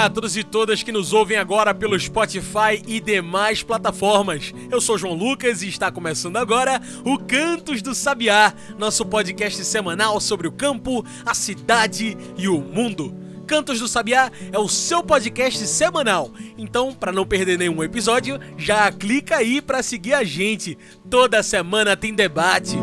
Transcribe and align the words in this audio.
A 0.00 0.08
todos 0.08 0.34
e 0.34 0.42
todas 0.42 0.82
que 0.82 0.90
nos 0.90 1.12
ouvem 1.12 1.36
agora 1.36 1.74
pelo 1.74 2.00
Spotify 2.00 2.82
e 2.86 3.00
demais 3.00 3.62
plataformas. 3.62 4.50
Eu 4.70 4.80
sou 4.80 4.96
João 4.96 5.12
Lucas 5.12 5.60
e 5.60 5.68
está 5.68 5.92
começando 5.92 6.38
agora 6.38 6.80
o 7.04 7.18
Cantos 7.18 7.82
do 7.82 7.94
Sabiá, 7.94 8.54
nosso 8.78 9.04
podcast 9.04 9.62
semanal 9.62 10.18
sobre 10.18 10.48
o 10.48 10.52
campo, 10.52 11.04
a 11.26 11.34
cidade 11.34 12.16
e 12.38 12.48
o 12.48 12.62
mundo. 12.62 13.14
Cantos 13.46 13.78
do 13.78 13.86
Sabiá 13.86 14.32
é 14.50 14.58
o 14.58 14.68
seu 14.68 15.02
podcast 15.02 15.66
semanal. 15.66 16.32
Então, 16.56 16.94
para 16.94 17.12
não 17.12 17.26
perder 17.26 17.58
nenhum 17.58 17.84
episódio, 17.84 18.40
já 18.56 18.90
clica 18.90 19.36
aí 19.36 19.60
para 19.60 19.82
seguir 19.82 20.14
a 20.14 20.24
gente. 20.24 20.78
Toda 21.10 21.42
semana 21.42 21.94
tem 21.94 22.14
debate. 22.14 22.78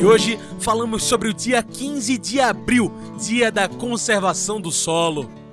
E 0.00 0.04
hoje 0.04 0.40
falamos 0.58 1.04
sobre 1.04 1.28
o 1.28 1.34
dia 1.34 1.62
15 1.62 2.18
de 2.18 2.40
abril, 2.40 2.92
Dia 3.22 3.52
da 3.52 3.68
Conservação 3.68 4.60
do 4.60 4.72
Solo. 4.72 5.43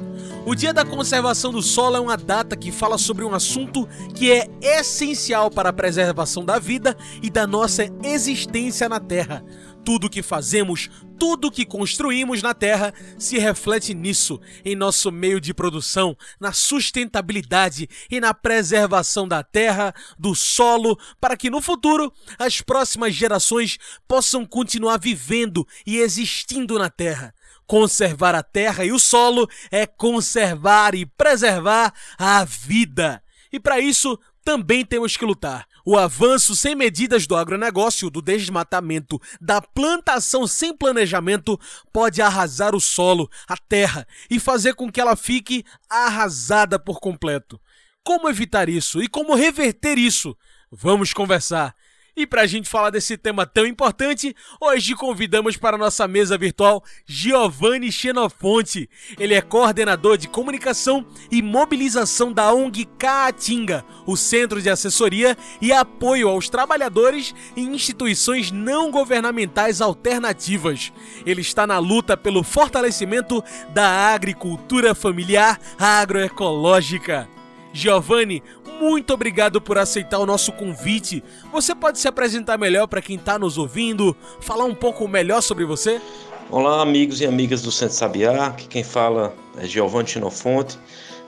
O 0.44 0.56
Dia 0.56 0.74
da 0.74 0.84
Conservação 0.84 1.52
do 1.52 1.62
Solo 1.62 1.98
é 1.98 2.00
uma 2.00 2.18
data 2.18 2.58
que 2.58 2.72
fala 2.72 2.98
sobre 2.98 3.24
um 3.24 3.34
assunto 3.34 3.88
que 4.16 4.32
é 4.32 4.50
essencial 4.60 5.52
para 5.52 5.70
a 5.70 5.74
preservação 5.74 6.44
da 6.44 6.58
vida 6.58 6.98
e 7.22 7.30
da 7.30 7.46
nossa 7.46 7.86
existência 8.04 8.90
na 8.90 9.00
Terra. 9.00 9.46
Tudo 9.86 10.10
que 10.10 10.24
fazemos, 10.24 10.90
tudo 11.20 11.52
que 11.52 11.64
construímos 11.64 12.42
na 12.42 12.56
Terra 12.56 12.92
se 13.20 13.38
reflete 13.38 13.94
nisso, 13.94 14.42
em 14.66 14.76
nosso 14.76 15.12
meio 15.12 15.40
de 15.40 15.54
produção, 15.54 16.18
na 16.40 16.52
sustentabilidade 16.52 17.88
e 18.10 18.20
na 18.20 18.34
preservação 18.34 19.28
da 19.28 19.44
terra, 19.44 19.94
do 20.18 20.34
solo, 20.34 20.98
para 21.20 21.38
que 21.38 21.52
no 21.52 21.62
futuro 21.62 22.12
as 22.40 22.62
próximas 22.62 23.14
gerações 23.14 23.78
possam 24.08 24.44
continuar 24.44 24.98
vivendo 24.98 25.68
e 25.86 25.98
existindo 25.98 26.80
na 26.80 26.90
Terra. 26.90 27.32
Conservar 27.72 28.36
a 28.36 28.44
terra 28.44 28.84
e 28.84 28.92
o 28.92 29.00
solo 29.00 29.50
é 29.72 29.86
conservar 29.88 30.94
e 30.94 31.06
preservar 31.06 31.94
a 32.18 32.44
vida. 32.44 33.24
E 33.50 33.62
para 33.62 33.80
isso, 33.80 34.20
também 34.44 34.84
temos 34.84 35.16
que 35.16 35.24
lutar. 35.24 35.66
O 35.86 35.98
avanço 35.98 36.54
sem 36.54 36.76
medidas 36.76 37.26
do 37.26 37.34
agronegócio, 37.34 38.10
do 38.10 38.22
desmatamento, 38.22 39.18
da 39.40 39.62
plantação 39.62 40.46
sem 40.46 40.76
planejamento 40.76 41.58
pode 41.94 42.22
arrasar 42.22 42.76
o 42.76 42.82
solo, 42.82 43.30
a 43.48 43.56
terra 43.56 44.06
e 44.30 44.38
fazer 44.38 44.76
com 44.76 44.92
que 44.92 45.00
ela 45.00 45.16
fique 45.16 45.64
arrasada 45.90 46.78
por 46.78 47.00
completo. 47.00 47.58
Como 48.04 48.28
evitar 48.28 48.68
isso 48.68 49.02
e 49.02 49.08
como 49.08 49.34
reverter 49.34 49.98
isso? 49.98 50.38
Vamos 50.70 51.14
conversar. 51.14 51.74
E 52.14 52.28
para 52.28 52.42
a 52.42 52.48
gente 52.48 52.68
falar 52.68 52.90
desse 52.90 53.16
tema 53.16 53.46
tão 53.46 53.66
importante, 53.66 54.36
hoje 54.60 54.94
convidamos 54.96 55.56
para 55.56 55.78
nossa 55.78 56.06
mesa 56.10 56.38
virtual 56.38 56.84
Giovanni 57.06 57.90
Xenofonte. 57.90 58.90
Ele 59.18 59.34
é 59.34 59.42
coordenador 59.42 60.18
de 60.18 60.28
comunicação 60.28 61.06
e 61.32 61.42
mobilização 61.42 62.34
da 62.34 62.54
ONG 62.54 62.84
Caatinga, 63.00 63.86
o 64.06 64.18
Centro 64.18 64.62
de 64.62 64.70
Assessoria 64.70 65.38
e 65.62 65.72
Apoio 65.72 66.28
aos 66.28 66.50
Trabalhadores 66.50 67.34
e 67.56 67.62
Instituições 67.62 68.52
Não 68.52 68.92
Governamentais 68.92 69.80
Alternativas. 69.80 70.92
Ele 71.26 71.40
está 71.40 71.66
na 71.66 71.80
luta 71.80 72.18
pelo 72.18 72.44
fortalecimento 72.44 73.42
da 73.74 74.14
agricultura 74.14 74.94
familiar 74.94 75.58
agroecológica. 75.80 77.30
Giovanni, 77.74 78.44
muito 78.82 79.14
obrigado 79.14 79.62
por 79.62 79.78
aceitar 79.78 80.18
o 80.18 80.26
nosso 80.26 80.52
convite. 80.52 81.24
Você 81.52 81.76
pode 81.76 82.00
se 82.00 82.08
apresentar 82.08 82.58
melhor 82.58 82.88
para 82.88 83.02
quem 83.02 83.16
está 83.16 83.38
nos 83.38 83.58
ouvindo, 83.58 84.18
falar 84.40 84.66
um 84.66 84.74
pouco 84.74 85.08
melhor 85.08 85.42
sobre 85.42 85.64
você? 85.66 86.02
Olá, 86.50 86.82
amigos 86.82 87.22
e 87.22 87.26
amigas 87.26 87.62
do 87.62 87.72
Centro 87.72 87.96
Sabiá. 87.96 88.48
Aqui 88.48 88.68
quem 88.68 88.84
fala 88.84 89.36
é 89.58 89.68
Giovanni 89.68 90.10
Chinofonte, 90.10 90.80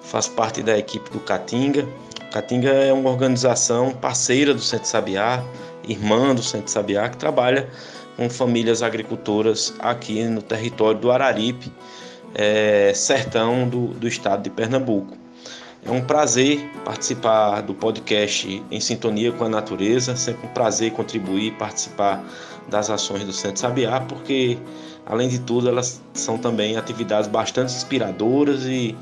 faz 0.02 0.28
parte 0.28 0.64
da 0.64 0.78
equipe 0.78 1.12
do 1.12 1.19
Catinga. 1.19 1.88
Catinga 2.31 2.72
é 2.72 2.91
uma 2.91 3.12
organização 3.12 3.91
parceira 3.91 4.53
do 4.53 4.59
Centro 4.59 4.88
Sabiá, 4.88 5.44
irmã 5.88 6.34
do 6.34 6.41
Centro 6.41 6.72
Sabiá, 6.72 7.08
que 7.08 7.18
trabalha 7.18 7.70
com 8.18 8.28
famílias 8.30 8.81
agricultoras 8.81 9.75
aqui 9.78 10.24
no 10.24 10.41
território 10.41 11.00
do 11.00 11.12
Araripe, 11.12 11.72
é, 12.34 12.91
sertão 12.96 13.70
do, 13.70 13.88
do 13.90 14.08
estado 14.08 14.41
de 14.41 14.50
Pernambuco. 14.50 15.22
É 15.85 15.91
um 15.91 16.01
prazer 16.01 16.66
participar 16.85 17.61
do 17.61 17.73
podcast 17.73 18.63
Em 18.71 18.79
Sintonia 18.79 19.33
com 19.33 19.44
a 19.44 19.49
Natureza, 19.49 20.16
sempre 20.16 20.47
um 20.47 20.49
prazer 20.49 20.91
contribuir, 20.94 21.51
participar 21.57 22.23
das 22.69 22.89
ações 22.89 23.25
do 23.25 23.33
Centro 23.33 23.59
Sabiá, 23.59 23.99
porque, 23.99 24.57
além 25.05 25.27
de 25.27 25.39
tudo, 25.39 25.67
elas 25.67 26.01
são 26.13 26.38
também 26.38 26.77
atividades 26.77 27.27
bastante 27.27 27.73
inspiradoras 27.73 28.63
e 28.66 28.95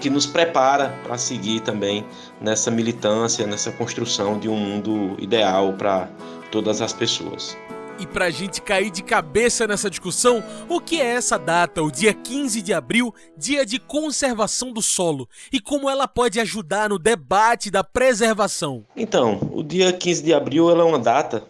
que 0.00 0.08
nos 0.08 0.24
prepara 0.24 0.94
para 1.02 1.18
seguir 1.18 1.60
também 1.60 2.04
nessa 2.40 2.70
militância, 2.70 3.44
nessa 3.44 3.72
construção 3.72 4.38
de 4.38 4.48
um 4.48 4.56
mundo 4.56 5.16
ideal 5.18 5.72
para 5.72 6.08
todas 6.52 6.80
as 6.80 6.92
pessoas. 6.92 7.56
E 7.98 8.06
para 8.06 8.26
a 8.26 8.30
gente 8.30 8.60
cair 8.60 8.90
de 8.90 9.02
cabeça 9.02 9.66
nessa 9.66 9.88
discussão, 9.88 10.42
o 10.68 10.80
que 10.80 11.00
é 11.00 11.14
essa 11.14 11.38
data, 11.38 11.82
o 11.82 11.90
dia 11.90 12.12
15 12.12 12.60
de 12.62 12.72
abril, 12.72 13.14
dia 13.36 13.64
de 13.64 13.78
conservação 13.78 14.72
do 14.72 14.82
solo, 14.82 15.28
e 15.52 15.60
como 15.60 15.88
ela 15.88 16.08
pode 16.08 16.40
ajudar 16.40 16.88
no 16.88 16.98
debate 16.98 17.70
da 17.70 17.84
preservação? 17.84 18.84
Então, 18.96 19.38
o 19.52 19.62
dia 19.62 19.92
15 19.92 20.22
de 20.22 20.34
abril 20.34 20.70
é 20.70 20.82
uma 20.82 20.98
data 20.98 21.44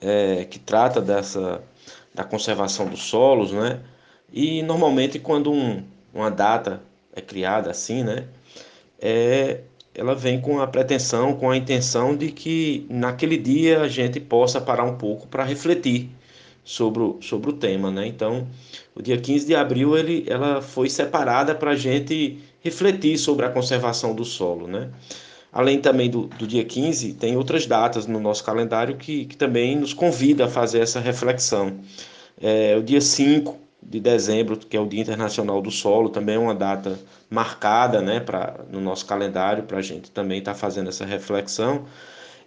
é, 0.00 0.44
que 0.44 0.58
trata 0.58 1.00
dessa 1.00 1.62
da 2.14 2.24
conservação 2.24 2.86
dos 2.86 3.02
solos, 3.04 3.52
né? 3.52 3.80
E 4.32 4.62
normalmente 4.62 5.18
quando 5.18 5.50
um, 5.50 5.82
uma 6.12 6.30
data 6.30 6.82
é 7.14 7.20
criada 7.20 7.70
assim, 7.70 8.02
né? 8.02 8.26
É, 9.00 9.60
ela 9.94 10.14
vem 10.14 10.40
com 10.40 10.60
a 10.60 10.66
pretensão, 10.66 11.34
com 11.34 11.50
a 11.50 11.56
intenção 11.56 12.16
de 12.16 12.30
que 12.30 12.86
naquele 12.88 13.36
dia 13.36 13.82
a 13.82 13.88
gente 13.88 14.18
possa 14.18 14.60
parar 14.60 14.84
um 14.84 14.96
pouco 14.96 15.26
para 15.26 15.44
refletir 15.44 16.08
sobre 16.64 17.02
o, 17.02 17.18
sobre 17.20 17.50
o 17.50 17.52
tema, 17.52 17.90
né? 17.90 18.06
Então, 18.06 18.46
o 18.94 19.02
dia 19.02 19.18
15 19.18 19.46
de 19.46 19.54
abril 19.54 19.96
ele, 19.96 20.24
ela 20.28 20.62
foi 20.62 20.88
separada 20.88 21.54
para 21.54 21.72
a 21.72 21.76
gente 21.76 22.38
refletir 22.60 23.18
sobre 23.18 23.44
a 23.44 23.50
conservação 23.50 24.14
do 24.14 24.24
solo, 24.24 24.66
né? 24.66 24.90
Além 25.52 25.80
também 25.80 26.08
do, 26.08 26.28
do 26.28 26.46
dia 26.46 26.64
15, 26.64 27.14
tem 27.14 27.36
outras 27.36 27.66
datas 27.66 28.06
no 28.06 28.18
nosso 28.18 28.42
calendário 28.42 28.96
que, 28.96 29.26
que 29.26 29.36
também 29.36 29.76
nos 29.76 29.92
convida 29.92 30.46
a 30.46 30.48
fazer 30.48 30.80
essa 30.80 30.98
reflexão. 30.98 31.80
É, 32.40 32.74
o 32.78 32.82
dia 32.82 33.00
5 33.00 33.58
de 33.82 34.00
dezembro, 34.00 34.56
que 34.56 34.76
é 34.76 34.80
o 34.80 34.86
Dia 34.86 35.00
Internacional 35.00 35.60
do 35.60 35.70
Solo, 35.70 36.08
também 36.08 36.36
é 36.36 36.38
uma 36.38 36.54
data 36.54 36.98
marcada 37.28 38.00
né, 38.00 38.20
pra, 38.20 38.60
no 38.70 38.80
nosso 38.80 39.04
calendário 39.04 39.64
para 39.64 39.78
a 39.78 39.82
gente 39.82 40.10
também 40.10 40.38
estar 40.38 40.52
tá 40.52 40.58
fazendo 40.58 40.88
essa 40.88 41.04
reflexão. 41.04 41.84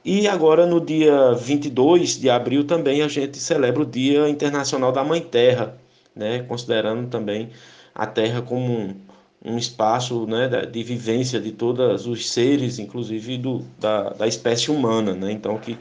E 0.04 0.28
agora, 0.28 0.66
no 0.66 0.80
dia 0.80 1.34
22 1.34 2.20
de 2.20 2.30
abril, 2.30 2.64
também 2.64 3.02
a 3.02 3.08
gente 3.08 3.38
celebra 3.38 3.82
o 3.82 3.86
Dia 3.86 4.30
Internacional 4.30 4.92
da 4.92 5.04
Mãe 5.04 5.20
Terra, 5.20 5.76
né, 6.16 6.44
considerando 6.44 7.10
também 7.10 7.50
a 7.94 8.06
Terra 8.06 8.42
como 8.42 8.72
um, 8.72 8.96
um 9.44 9.58
espaço 9.58 10.26
né, 10.28 10.48
de 10.48 10.84
vivência 10.84 11.40
de 11.40 11.52
todos 11.52 12.06
os 12.06 12.30
seres, 12.30 12.80
inclusive 12.80 13.38
do, 13.38 13.66
da, 13.80 14.12
da 14.12 14.28
espécie 14.28 14.70
humana. 14.72 15.14
Né, 15.14 15.32
então, 15.32 15.58
que 15.58 15.78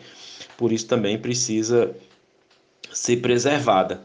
por 0.56 0.72
isso 0.72 0.86
também 0.86 1.18
precisa 1.18 1.94
ser 2.92 3.18
preservada. 3.18 4.00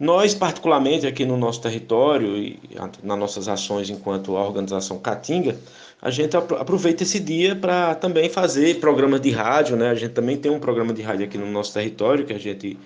Nós, 0.00 0.34
particularmente 0.34 1.06
aqui 1.06 1.26
no 1.26 1.36
nosso 1.36 1.60
território 1.60 2.34
e 2.34 2.58
nas 3.02 3.18
nossas 3.18 3.48
ações 3.48 3.90
enquanto 3.90 4.32
organização 4.32 4.98
Caatinga, 4.98 5.58
a 6.00 6.10
gente 6.10 6.34
aproveita 6.34 7.02
esse 7.02 7.20
dia 7.20 7.54
para 7.54 7.94
também 7.94 8.30
fazer 8.30 8.80
programas 8.80 9.20
de 9.20 9.30
rádio, 9.30 9.76
né? 9.76 9.90
A 9.90 9.94
gente 9.94 10.12
também 10.12 10.38
tem 10.38 10.50
um 10.50 10.58
programa 10.58 10.94
de 10.94 11.02
rádio 11.02 11.26
aqui 11.26 11.36
no 11.36 11.44
nosso 11.44 11.74
território 11.74 12.24
que 12.24 12.32
a 12.32 12.38
gente 12.38 12.78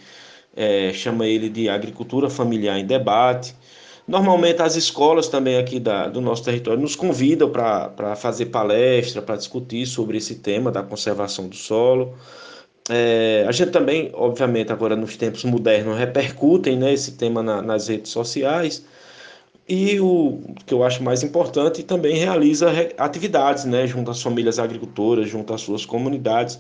é, 0.56 0.93
chama 0.93 1.25
ele 1.25 1.49
de 1.49 1.69
Agricultura 1.69 2.28
Familiar 2.28 2.81
em 2.81 2.84
Debate. 2.84 3.55
Normalmente 4.08 4.60
as 4.60 4.75
escolas 4.75 5.28
também 5.28 5.56
aqui 5.56 5.78
da, 5.78 6.08
do 6.08 6.20
nosso 6.20 6.43
território 6.43 6.82
nos 6.82 6.96
convidam 6.96 7.49
para 7.49 8.17
fazer 8.17 8.46
palestra, 8.46 9.22
para 9.22 9.37
discutir 9.37 9.87
sobre 9.87 10.19
esse 10.19 10.34
tema 10.34 10.72
da 10.72 10.82
conservação 10.82 11.49
do 11.49 11.55
solo. 11.55 12.12
É, 12.88 13.44
a 13.48 13.52
gente 13.52 13.70
também, 13.70 14.10
obviamente, 14.12 14.70
agora 14.70 14.94
nos 14.94 15.16
tempos 15.16 15.44
modernos, 15.44 15.98
repercutem 15.98 16.76
né, 16.76 16.92
esse 16.92 17.12
tema 17.12 17.42
na, 17.42 17.62
nas 17.62 17.88
redes 17.88 18.12
sociais. 18.12 18.84
E 19.66 19.98
o 20.00 20.40
que 20.66 20.75
eu 20.75 20.84
acho 20.84 21.02
mais 21.02 21.22
importante, 21.22 21.82
também 21.82 22.16
realiza 22.16 22.70
atividades 22.98 23.64
né, 23.64 23.86
junto 23.86 24.10
às 24.10 24.22
famílias 24.22 24.58
agricultoras, 24.58 25.28
junto 25.28 25.54
às 25.54 25.62
suas 25.62 25.86
comunidades, 25.86 26.58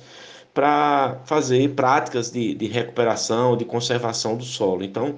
para 0.54 1.20
fazer 1.26 1.68
práticas 1.74 2.30
de, 2.30 2.54
de 2.54 2.66
recuperação, 2.66 3.56
de 3.56 3.64
conservação 3.66 4.36
do 4.36 4.44
solo. 4.44 4.82
Então, 4.82 5.16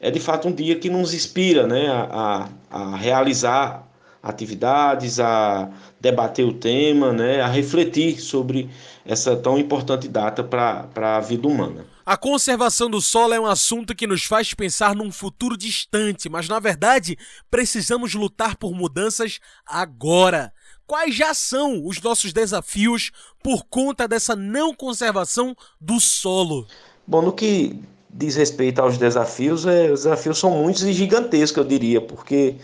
é 0.00 0.10
de 0.10 0.20
fato 0.20 0.48
um 0.48 0.52
dia 0.52 0.76
que 0.76 0.88
nos 0.88 1.12
inspira 1.12 1.66
né, 1.66 1.88
a, 1.88 2.48
a, 2.70 2.82
a 2.82 2.96
realizar 2.96 3.89
atividades, 4.22 5.18
a 5.18 5.70
debater 5.98 6.44
o 6.44 6.52
tema, 6.52 7.12
né, 7.12 7.40
a 7.40 7.46
refletir 7.46 8.20
sobre 8.20 8.68
essa 9.04 9.34
tão 9.36 9.58
importante 9.58 10.08
data 10.08 10.44
para 10.44 11.16
a 11.16 11.20
vida 11.20 11.48
humana. 11.48 11.86
A 12.04 12.16
conservação 12.16 12.90
do 12.90 13.00
solo 13.00 13.34
é 13.34 13.40
um 13.40 13.46
assunto 13.46 13.94
que 13.94 14.06
nos 14.06 14.24
faz 14.24 14.52
pensar 14.52 14.94
num 14.94 15.10
futuro 15.10 15.56
distante, 15.56 16.28
mas 16.28 16.48
na 16.48 16.58
verdade 16.58 17.16
precisamos 17.50 18.14
lutar 18.14 18.56
por 18.56 18.74
mudanças 18.74 19.38
agora. 19.66 20.52
Quais 20.86 21.14
já 21.14 21.32
são 21.32 21.86
os 21.86 22.00
nossos 22.02 22.32
desafios 22.32 23.12
por 23.42 23.64
conta 23.64 24.08
dessa 24.08 24.34
não 24.34 24.74
conservação 24.74 25.54
do 25.80 26.00
solo? 26.00 26.66
Bom, 27.06 27.22
no 27.22 27.32
que 27.32 27.80
diz 28.12 28.34
respeito 28.34 28.80
aos 28.80 28.98
desafios, 28.98 29.64
é, 29.66 29.90
os 29.90 30.02
desafios 30.02 30.38
são 30.38 30.50
muitos 30.50 30.82
e 30.82 30.92
gigantescos, 30.92 31.58
eu 31.58 31.64
diria, 31.64 32.00
porque 32.00 32.56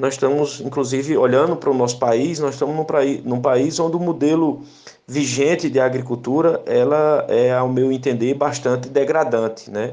nós 0.00 0.14
estamos, 0.14 0.62
inclusive, 0.62 1.14
olhando 1.14 1.54
para 1.54 1.70
o 1.70 1.74
nosso 1.74 1.98
país, 1.98 2.38
nós 2.38 2.54
estamos 2.54 2.74
num, 2.74 2.86
num 3.22 3.40
país 3.42 3.78
onde 3.78 3.96
o 3.96 4.00
modelo 4.00 4.62
vigente 5.06 5.68
de 5.68 5.78
agricultura, 5.78 6.62
ela 6.64 7.26
é, 7.28 7.52
ao 7.52 7.68
meu 7.68 7.92
entender, 7.92 8.32
bastante 8.32 8.88
degradante, 8.88 9.70
né? 9.70 9.92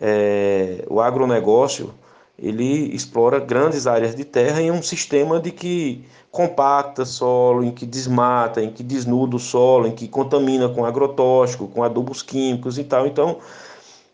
É, 0.00 0.84
o 0.88 1.00
agronegócio, 1.00 1.92
ele 2.38 2.94
explora 2.94 3.40
grandes 3.40 3.88
áreas 3.88 4.14
de 4.14 4.24
terra 4.24 4.62
em 4.62 4.70
um 4.70 4.80
sistema 4.80 5.40
de 5.40 5.50
que 5.50 6.04
compacta 6.30 7.04
solo, 7.04 7.64
em 7.64 7.72
que 7.72 7.84
desmata, 7.84 8.62
em 8.62 8.70
que 8.70 8.84
desnuda 8.84 9.34
o 9.34 9.40
solo, 9.40 9.88
em 9.88 9.92
que 9.92 10.06
contamina 10.06 10.68
com 10.68 10.84
agrotóxico, 10.84 11.66
com 11.66 11.82
adubos 11.82 12.22
químicos 12.22 12.78
e 12.78 12.84
tal. 12.84 13.08
Então, 13.08 13.38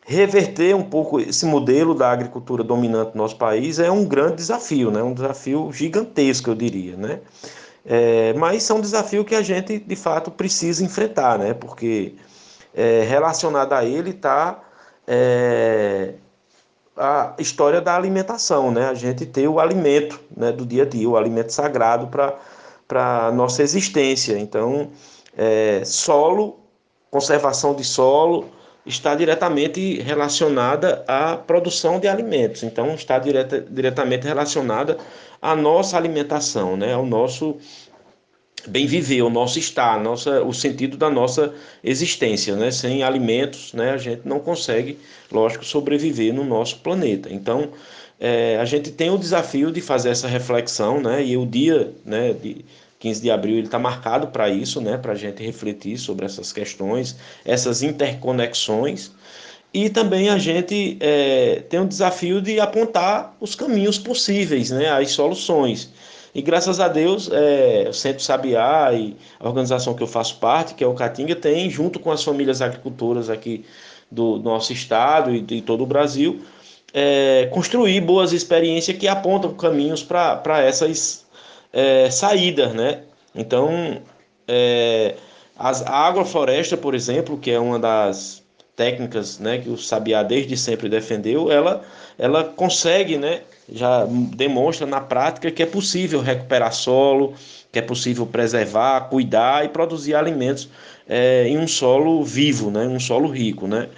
reverter 0.08 0.74
um 0.74 0.82
pouco 0.82 1.20
esse 1.20 1.44
modelo 1.44 1.94
da 1.94 2.10
agricultura 2.10 2.64
dominante 2.64 3.10
no 3.14 3.22
nosso 3.22 3.36
país 3.36 3.78
é 3.78 3.90
um 3.90 4.06
grande 4.06 4.36
desafio, 4.36 4.90
né? 4.90 5.02
um 5.02 5.12
desafio 5.12 5.70
gigantesco, 5.70 6.48
eu 6.48 6.54
diria. 6.54 6.96
Né? 6.96 7.20
É, 7.84 8.32
mas 8.32 8.70
é 8.70 8.72
um 8.72 8.80
desafio 8.80 9.22
que 9.22 9.34
a 9.34 9.42
gente, 9.42 9.78
de 9.78 9.96
fato, 9.96 10.30
precisa 10.30 10.82
enfrentar, 10.82 11.38
né? 11.38 11.52
porque 11.52 12.14
é, 12.74 13.02
relacionado 13.02 13.74
a 13.74 13.84
ele 13.84 14.10
está 14.10 14.64
é, 15.06 16.14
a 16.96 17.34
história 17.38 17.82
da 17.82 17.94
alimentação, 17.94 18.70
né? 18.70 18.88
a 18.88 18.94
gente 18.94 19.26
ter 19.26 19.46
o 19.46 19.60
alimento 19.60 20.18
né, 20.34 20.50
do 20.50 20.64
dia 20.64 20.84
a 20.84 20.86
dia, 20.86 21.06
o 21.06 21.18
alimento 21.18 21.52
sagrado 21.52 22.06
para 22.06 23.26
a 23.26 23.30
nossa 23.30 23.62
existência. 23.62 24.38
Então, 24.38 24.90
é, 25.36 25.82
solo, 25.84 26.60
conservação 27.10 27.74
de 27.74 27.84
solo, 27.84 28.56
está 28.88 29.14
diretamente 29.14 30.00
relacionada 30.00 31.04
à 31.06 31.36
produção 31.36 32.00
de 32.00 32.08
alimentos. 32.08 32.62
Então, 32.62 32.94
está 32.94 33.18
direta, 33.18 33.60
diretamente 33.60 34.26
relacionada 34.26 34.96
à 35.40 35.54
nossa 35.54 35.96
alimentação, 35.96 36.76
né? 36.76 36.94
ao 36.94 37.06
nosso 37.06 37.56
bem 38.66 38.86
viver, 38.86 39.22
o 39.22 39.30
nosso 39.30 39.58
estar, 39.58 40.00
nossa, 40.00 40.42
o 40.42 40.52
sentido 40.52 40.96
da 40.96 41.08
nossa 41.08 41.54
existência. 41.84 42.56
Né? 42.56 42.70
Sem 42.70 43.02
alimentos, 43.02 43.72
né, 43.72 43.92
a 43.92 43.98
gente 43.98 44.22
não 44.24 44.40
consegue, 44.40 44.98
lógico, 45.30 45.64
sobreviver 45.64 46.34
no 46.34 46.44
nosso 46.44 46.78
planeta. 46.80 47.32
Então, 47.32 47.70
é, 48.18 48.58
a 48.58 48.64
gente 48.64 48.90
tem 48.90 49.10
o 49.10 49.18
desafio 49.18 49.70
de 49.70 49.80
fazer 49.80 50.10
essa 50.10 50.26
reflexão, 50.26 51.00
né? 51.00 51.24
e 51.24 51.36
o 51.36 51.46
dia 51.46 51.92
né, 52.04 52.32
de 52.32 52.64
15 52.98 53.22
de 53.22 53.30
abril 53.30 53.56
ele 53.56 53.66
está 53.66 53.78
marcado 53.78 54.28
para 54.28 54.48
isso, 54.48 54.80
né, 54.80 54.96
para 54.96 55.12
a 55.12 55.16
gente 55.16 55.42
refletir 55.42 55.98
sobre 55.98 56.26
essas 56.26 56.52
questões, 56.52 57.16
essas 57.44 57.82
interconexões. 57.82 59.12
E 59.72 59.90
também 59.90 60.30
a 60.30 60.38
gente 60.38 60.96
é, 61.00 61.62
tem 61.68 61.78
o 61.80 61.86
desafio 61.86 62.40
de 62.40 62.58
apontar 62.58 63.36
os 63.38 63.54
caminhos 63.54 63.98
possíveis, 63.98 64.70
né, 64.70 64.90
as 64.90 65.10
soluções. 65.10 65.92
E 66.34 66.42
graças 66.42 66.80
a 66.80 66.88
Deus, 66.88 67.30
é, 67.32 67.86
o 67.88 67.92
Centro 67.92 68.22
Sabiá 68.22 68.92
e 68.92 69.16
a 69.38 69.46
organização 69.46 69.94
que 69.94 70.02
eu 70.02 70.06
faço 70.06 70.36
parte, 70.38 70.74
que 70.74 70.84
é 70.84 70.86
o 70.86 70.94
Catinga, 70.94 71.36
tem, 71.36 71.70
junto 71.70 71.98
com 71.98 72.10
as 72.10 72.22
famílias 72.22 72.60
agricultoras 72.62 73.30
aqui 73.30 73.64
do 74.10 74.38
nosso 74.38 74.72
estado 74.72 75.34
e 75.34 75.40
de 75.40 75.60
todo 75.60 75.82
o 75.82 75.86
Brasil, 75.86 76.40
é, 76.92 77.48
construir 77.52 78.00
boas 78.00 78.32
experiências 78.32 78.96
que 78.96 79.06
apontam 79.06 79.52
caminhos 79.54 80.02
para 80.02 80.62
essas 80.62 81.26
é, 81.72 82.10
saídas, 82.10 82.72
né? 82.74 83.02
Então, 83.34 84.00
é, 84.46 85.14
as, 85.58 85.82
a 85.82 86.06
agrofloresta, 86.06 86.76
por 86.76 86.94
exemplo, 86.94 87.36
que 87.36 87.50
é 87.50 87.58
uma 87.58 87.78
das 87.78 88.42
técnicas 88.78 89.40
né, 89.40 89.58
que 89.58 89.68
o 89.68 89.76
Sabiá 89.76 90.22
desde 90.22 90.56
sempre 90.56 90.88
defendeu, 90.88 91.50
ela, 91.50 91.84
ela 92.16 92.44
consegue, 92.44 93.18
né, 93.18 93.42
já 93.70 94.06
demonstra 94.06 94.86
na 94.86 95.00
prática 95.00 95.50
que 95.50 95.62
é 95.64 95.66
possível 95.66 96.20
recuperar 96.20 96.72
solo, 96.72 97.34
que 97.72 97.80
é 97.80 97.82
possível 97.82 98.24
preservar, 98.24 99.08
cuidar 99.08 99.64
e 99.64 99.68
produzir 99.68 100.14
alimentos 100.14 100.68
é, 101.08 101.48
em 101.48 101.58
um 101.58 101.66
solo 101.66 102.22
vivo, 102.22 102.70
né, 102.70 102.86
um 102.86 103.00
solo 103.00 103.28
rico, 103.28 103.66
né. 103.66 103.88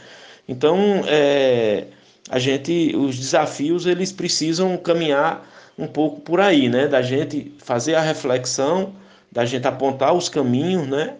Então, 0.49 0.79
é, 1.07 1.85
a 2.31 2.39
gente, 2.39 2.97
os 2.97 3.19
desafios 3.19 3.85
eles 3.85 4.11
precisam 4.11 4.79
caminhar 4.79 5.47
um 5.81 5.87
pouco 5.87 6.21
por 6.21 6.41
aí, 6.41 6.69
né? 6.69 6.87
Da 6.87 7.03
gente 7.03 7.53
fazer 7.59 7.95
a 7.95 8.01
reflexão, 8.01 8.93
da 9.33 9.45
gente 9.45 9.67
apontar 9.67 10.13
os 10.15 10.29
caminhos, 10.29 10.87
né? 10.87 11.15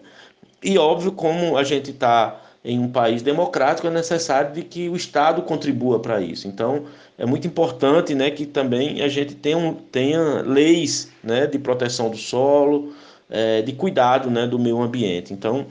E 0.63 0.77
óbvio, 0.77 1.11
como 1.11 1.57
a 1.57 1.63
gente 1.63 1.91
está 1.91 2.39
em 2.63 2.79
um 2.79 2.89
país 2.89 3.23
democrático, 3.23 3.87
é 3.87 3.89
necessário 3.89 4.53
de 4.53 4.61
que 4.61 4.87
o 4.87 4.95
Estado 4.95 5.41
contribua 5.41 5.99
para 5.99 6.21
isso. 6.21 6.47
Então, 6.47 6.85
é 7.17 7.25
muito 7.25 7.47
importante 7.47 8.13
né, 8.13 8.29
que 8.29 8.45
também 8.45 9.01
a 9.01 9.07
gente 9.07 9.33
tenha, 9.33 9.75
tenha 9.91 10.43
leis 10.43 11.11
né, 11.23 11.47
de 11.47 11.57
proteção 11.57 12.11
do 12.11 12.17
solo, 12.17 12.93
é, 13.29 13.63
de 13.63 13.73
cuidado 13.73 14.29
né, 14.29 14.45
do 14.45 14.59
meio 14.59 14.79
ambiente. 14.79 15.33
Então, 15.33 15.65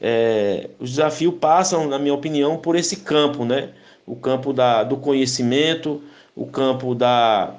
é, 0.00 0.70
os 0.78 0.90
desafios 0.90 1.34
passam, 1.40 1.88
na 1.88 1.98
minha 1.98 2.14
opinião, 2.14 2.56
por 2.58 2.76
esse 2.76 2.98
campo, 2.98 3.44
né? 3.44 3.70
o 4.06 4.14
campo 4.14 4.52
da, 4.52 4.84
do 4.84 4.96
conhecimento, 4.96 6.00
o 6.34 6.46
campo 6.46 6.94
da, 6.94 7.54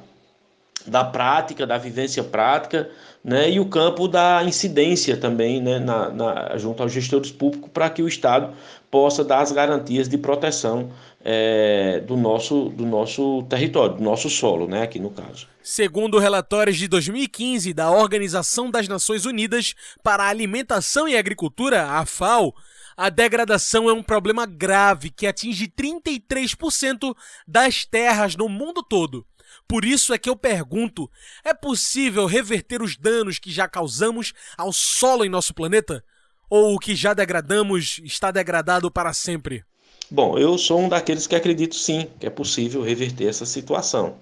da 0.88 1.04
prática, 1.04 1.66
da 1.66 1.78
vivência 1.78 2.24
prática, 2.24 2.90
né, 3.24 3.50
e 3.52 3.60
o 3.60 3.66
campo 3.66 4.08
da 4.08 4.44
incidência 4.44 5.18
também 5.18 5.62
né, 5.62 5.80
na, 5.80 6.10
na, 6.10 6.58
junto 6.58 6.82
aos 6.82 6.92
gestores 6.92 7.32
públicos 7.32 7.70
para 7.74 7.90
que 7.90 8.02
o 8.02 8.08
Estado 8.08 8.54
possa 8.90 9.24
dar 9.24 9.42
as 9.42 9.52
garantias 9.52 10.08
de 10.08 10.18
proteção 10.18 10.92
é, 11.24 12.00
do, 12.08 12.16
nosso, 12.16 12.70
do 12.70 12.86
nosso 12.86 13.44
território, 13.50 13.98
do 13.98 14.04
nosso 14.04 14.30
solo, 14.30 14.68
né, 14.68 14.84
aqui 14.84 15.00
no 15.00 15.10
caso. 15.10 15.48
Segundo 15.62 16.20
relatórios 16.20 16.78
de 16.78 16.88
2015 16.88 17.74
da 17.74 17.92
Organização 17.92 18.72
das 18.72 18.88
Nações 18.88 19.26
Unidas 19.26 19.76
para 20.02 20.24
a 20.24 20.30
Alimentação 20.30 21.08
e 21.08 21.18
Agricultura, 21.18 21.84
a 21.84 22.06
FAO, 22.06 22.54
a 22.96 23.10
degradação 23.10 23.90
é 23.90 23.94
um 23.94 24.02
problema 24.02 24.46
grave 24.46 25.10
que 25.10 25.28
atinge 25.28 25.68
33% 25.68 27.14
das 27.46 27.86
terras 27.86 28.36
no 28.36 28.48
mundo 28.50 28.82
todo. 28.82 29.26
Por 29.68 29.84
isso 29.84 30.14
é 30.14 30.18
que 30.18 30.30
eu 30.30 30.36
pergunto: 30.36 31.10
é 31.44 31.54
possível 31.54 32.26
reverter 32.26 32.82
os 32.82 32.96
danos 32.96 33.38
que 33.38 33.52
já 33.52 33.68
causamos 33.68 34.34
ao 34.58 34.72
solo 34.72 35.26
em 35.26 35.30
nosso 35.30 35.54
planeta? 35.54 36.04
Ou 36.50 36.76
o 36.76 36.80
que 36.80 36.96
já 36.96 37.14
degradamos 37.14 38.00
está 38.04 38.32
degradado 38.32 38.90
para 38.90 39.12
sempre? 39.12 39.66
Bom, 40.10 40.38
eu 40.38 40.58
sou 40.58 40.80
um 40.80 40.88
daqueles 40.88 41.28
que 41.28 41.36
acredito 41.36 41.76
sim 41.76 42.08
que 42.18 42.26
é 42.26 42.30
possível 42.30 42.82
reverter 42.82 43.28
essa 43.28 43.46
situação. 43.46 44.16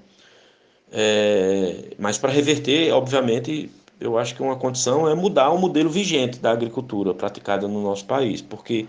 É... 0.91 1.93
Mas 1.99 2.17
para 2.17 2.31
reverter, 2.31 2.91
obviamente, 2.91 3.69
eu 3.99 4.17
acho 4.17 4.33
que 4.35 4.41
uma 4.41 4.55
condição 4.55 5.07
é 5.07 5.13
mudar 5.13 5.51
o 5.51 5.57
modelo 5.59 5.89
vigente 5.89 6.39
da 6.39 6.51
agricultura 6.51 7.13
praticada 7.13 7.67
no 7.67 7.83
nosso 7.83 8.05
país, 8.05 8.41
porque 8.41 8.87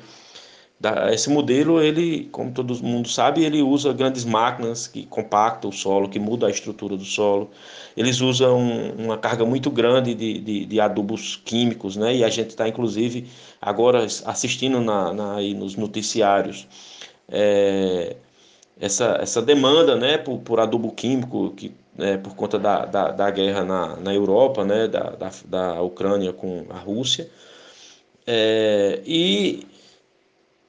esse 1.11 1.31
modelo, 1.31 1.81
ele, 1.81 2.29
como 2.31 2.53
todo 2.53 2.75
mundo 2.83 3.09
sabe, 3.09 3.43
ele 3.43 3.63
usa 3.63 3.95
grandes 3.95 4.25
máquinas 4.27 4.87
que 4.87 5.07
compactam 5.07 5.71
o 5.71 5.73
solo, 5.73 6.09
que 6.09 6.19
mudam 6.19 6.47
a 6.49 6.53
estrutura 6.53 6.97
do 6.97 7.05
solo. 7.05 7.51
Eles 7.97 8.21
usam 8.21 8.93
uma 8.99 9.17
carga 9.17 9.45
muito 9.47 9.71
grande 9.71 10.15
de, 10.15 10.39
de, 10.39 10.67
de 10.67 10.81
adubos 10.81 11.41
químicos, 11.45 11.97
né? 11.97 12.17
E 12.17 12.23
a 12.23 12.29
gente 12.29 12.51
está, 12.51 12.69
inclusive, 12.69 13.27
agora 13.61 14.05
assistindo 14.27 14.81
na, 14.83 15.15
na, 15.15 15.41
nos 15.41 15.77
noticiários 15.77 16.67
é, 17.29 18.17
essa, 18.79 19.19
essa 19.21 19.41
demanda, 19.41 19.97
né, 19.97 20.19
por, 20.19 20.39
por 20.41 20.61
adubo 20.61 20.93
químico, 20.93 21.51
que, 21.57 21.73
né, 21.97 22.19
por 22.19 22.35
conta 22.37 22.59
da, 22.59 22.85
da, 22.85 23.11
da 23.11 23.31
guerra 23.31 23.65
na, 23.65 23.97
na 23.97 24.15
Europa, 24.15 24.65
né, 24.65 24.87
da, 24.87 25.11
da, 25.11 25.31
da 25.47 25.81
Ucrânia 25.83 26.33
com 26.33 26.67
a 26.69 26.79
Rússia. 26.79 27.31
É, 28.27 29.01
e 29.07 29.67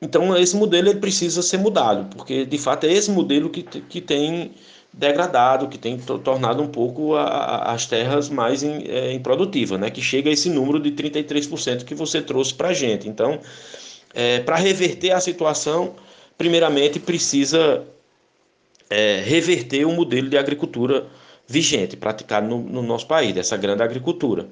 então 0.01 0.36
esse 0.38 0.56
modelo 0.56 0.89
ele 0.89 1.00
precisa 1.00 1.42
ser 1.42 1.58
mudado, 1.58 2.16
porque 2.16 2.46
de 2.46 2.58
fato 2.58 2.86
é 2.86 2.92
esse 2.92 3.10
modelo 3.10 3.50
que, 3.50 3.63
que 3.63 4.00
tem 4.01 4.51
degradado, 4.94 5.68
que 5.68 5.77
tem 5.77 5.98
tornado 5.98 6.62
um 6.62 6.68
pouco 6.68 7.16
a, 7.16 7.24
a, 7.24 7.74
as 7.74 7.86
terras 7.86 8.30
mais 8.30 8.63
in, 8.63 8.84
é, 8.88 9.13
improdutivas, 9.13 9.80
né? 9.80 9.89
que 9.89 10.01
chega 10.01 10.30
a 10.30 10.34
esse 10.34 10.50
número 10.50 10.80
de 10.80 10.92
33% 10.92 11.84
que 11.84 11.94
você 11.94 12.22
trouxe 12.22 12.54
para 12.54 12.70
a 12.70 12.74
gente. 12.74 13.08
Então, 13.08 13.39
é, 14.13 14.39
para 14.39 14.56
reverter 14.56 15.12
a 15.12 15.20
situação, 15.20 15.96
primeiramente 16.38 17.00
precisa 17.00 17.84
é, 18.89 19.22
reverter 19.24 19.86
o 19.86 19.92
modelo 19.92 20.30
de 20.30 20.38
agricultura 20.38 21.06
vigente, 21.48 21.96
praticado 21.96 22.48
no, 22.48 22.60
no 22.60 22.82
nosso 22.82 23.08
país, 23.08 23.34
dessa 23.34 23.56
grande 23.56 23.84
agricultura. 23.84 24.48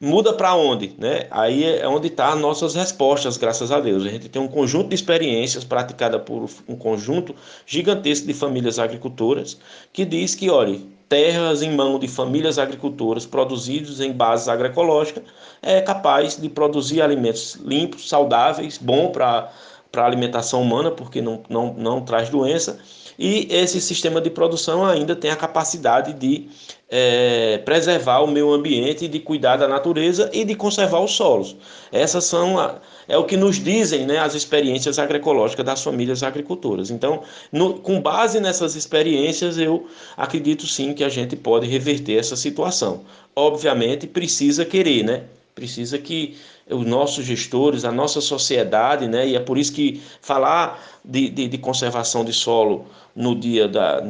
Muda 0.00 0.32
para 0.32 0.54
onde? 0.54 0.94
Né? 0.96 1.26
Aí 1.30 1.64
é 1.64 1.88
onde 1.88 2.06
estão 2.06 2.26
tá 2.26 2.32
as 2.34 2.40
nossas 2.40 2.74
respostas, 2.74 3.36
graças 3.36 3.72
a 3.72 3.80
Deus. 3.80 4.04
A 4.04 4.08
gente 4.08 4.28
tem 4.28 4.40
um 4.40 4.46
conjunto 4.46 4.90
de 4.90 4.94
experiências 4.94 5.64
praticada 5.64 6.18
por 6.18 6.48
um 6.68 6.76
conjunto 6.76 7.34
gigantesco 7.66 8.26
de 8.26 8.34
famílias 8.34 8.78
agricultoras 8.78 9.58
que 9.92 10.04
diz 10.04 10.34
que, 10.34 10.48
olha, 10.50 10.78
terras 11.08 11.62
em 11.62 11.74
mão 11.74 11.98
de 11.98 12.06
famílias 12.06 12.58
agricultoras 12.58 13.26
produzidos 13.26 14.00
em 14.00 14.12
bases 14.12 14.48
agroecológicas 14.48 15.24
é 15.62 15.80
capaz 15.80 16.36
de 16.36 16.48
produzir 16.48 17.00
alimentos 17.00 17.54
limpos, 17.64 18.08
saudáveis, 18.08 18.78
bom 18.78 19.10
para 19.10 19.50
a 19.96 20.04
alimentação 20.04 20.62
humana, 20.62 20.90
porque 20.90 21.20
não, 21.20 21.42
não, 21.48 21.74
não 21.74 22.00
traz 22.02 22.28
doença 22.28 22.78
e 23.18 23.48
esse 23.50 23.80
sistema 23.80 24.20
de 24.20 24.30
produção 24.30 24.84
ainda 24.84 25.16
tem 25.16 25.30
a 25.30 25.36
capacidade 25.36 26.12
de 26.12 26.48
é, 26.88 27.58
preservar 27.64 28.20
o 28.20 28.26
meio 28.26 28.52
ambiente, 28.52 29.08
de 29.08 29.18
cuidar 29.18 29.56
da 29.56 29.66
natureza 29.66 30.30
e 30.32 30.44
de 30.44 30.54
conservar 30.54 31.00
os 31.00 31.12
solos. 31.12 31.56
Essas 31.90 32.24
são 32.24 32.58
a, 32.58 32.76
é 33.08 33.16
o 33.16 33.24
que 33.24 33.36
nos 33.36 33.56
dizem 33.56 34.06
né, 34.06 34.18
as 34.18 34.34
experiências 34.34 34.98
agroecológicas 34.98 35.64
das 35.64 35.82
famílias 35.82 36.22
agricultoras. 36.22 36.90
Então, 36.90 37.22
no, 37.50 37.74
com 37.74 38.00
base 38.00 38.40
nessas 38.40 38.74
experiências, 38.74 39.58
eu 39.58 39.86
acredito 40.16 40.66
sim 40.66 40.92
que 40.92 41.04
a 41.04 41.08
gente 41.08 41.36
pode 41.36 41.66
reverter 41.66 42.18
essa 42.18 42.36
situação. 42.36 43.04
Obviamente, 43.34 44.06
precisa 44.06 44.64
querer, 44.64 45.04
né? 45.04 45.24
Precisa 45.56 45.98
que 45.98 46.36
os 46.68 46.84
nossos 46.84 47.24
gestores, 47.24 47.86
a 47.86 47.90
nossa 47.90 48.20
sociedade, 48.20 49.08
né? 49.08 49.26
E 49.26 49.34
é 49.34 49.40
por 49.40 49.56
isso 49.56 49.72
que 49.72 50.02
falar 50.20 50.78
de, 51.02 51.30
de, 51.30 51.48
de 51.48 51.56
conservação 51.56 52.26
de 52.26 52.32
solo 52.34 52.84
no 53.14 53.34
dia 53.34 53.66
da. 53.66 54.02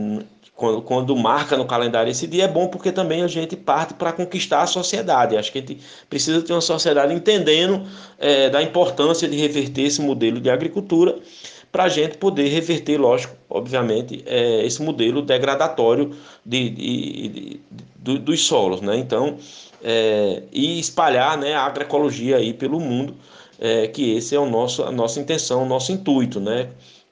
Quando, 0.57 0.83
quando, 0.83 1.15
marca 1.15 1.57
no 1.57 1.65
calendário 1.65 2.11
esse 2.11 2.27
dia 2.27 2.45
é 2.45 2.49
bom 2.49 2.67
porque 2.67 2.91
também 2.91 3.23
a 3.23 3.29
gente 3.29 3.55
parte 3.55 3.95
para 3.95 4.13
conquistar 4.13 4.63
a 4.63 4.67
sociedade. 4.67 5.37
Acho 5.37 5.53
que 5.53 5.59
a 5.59 5.61
gente 5.61 5.79
precisa 6.11 6.43
ter 6.43 6.53
uma 6.53 6.61
sociedade 6.61 7.15
entendendo 7.15 7.87
é, 8.19 8.51
da 8.51 8.61
importância 8.61 9.29
de 9.29 9.37
reverter 9.37 9.83
esse 9.83 10.01
modelo 10.01 10.41
de 10.41 10.51
agricultura 10.51 11.17
para 11.77 11.85
a 11.85 11.89
gente 11.91 12.17
poder 12.17 12.49
reverter, 12.49 12.97
lógico, 12.97 13.37
obviamente, 13.51 14.25
é, 14.25 14.65
esse 14.65 14.81
modelo 14.83 15.21
degradatório 15.21 16.11
de, 16.43 16.71
de, 16.71 17.29
de, 17.29 17.61
de 17.99 18.19
dos 18.19 18.47
solos. 18.47 18.81
Né? 18.81 18.97
Então, 18.97 19.37
é, 19.85 20.43
e 20.51 20.81
espalhar 20.81 21.37
né, 21.37 21.53
a 21.53 21.67
agroecologia 21.67 22.39
aí 22.39 22.55
pelo 22.55 22.81
mundo, 22.81 23.15
é, 23.61 23.89
que 23.89 24.17
esse 24.17 24.35
é 24.35 24.41
o 24.41 24.49
nosso, 24.49 24.85
a 24.85 24.91
nossa 24.91 25.21
intenção, 25.21 25.65
o 25.65 25.67
nosso 25.67 25.93
intuito. 25.93 26.41
Né? 26.41 26.71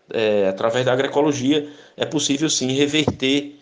É, 0.09 0.49
através 0.49 0.87
da 0.87 0.95
agroecologia 0.95 1.69
é 1.95 2.07
possível 2.07 2.49
sim 2.49 2.73
reverter 2.73 3.61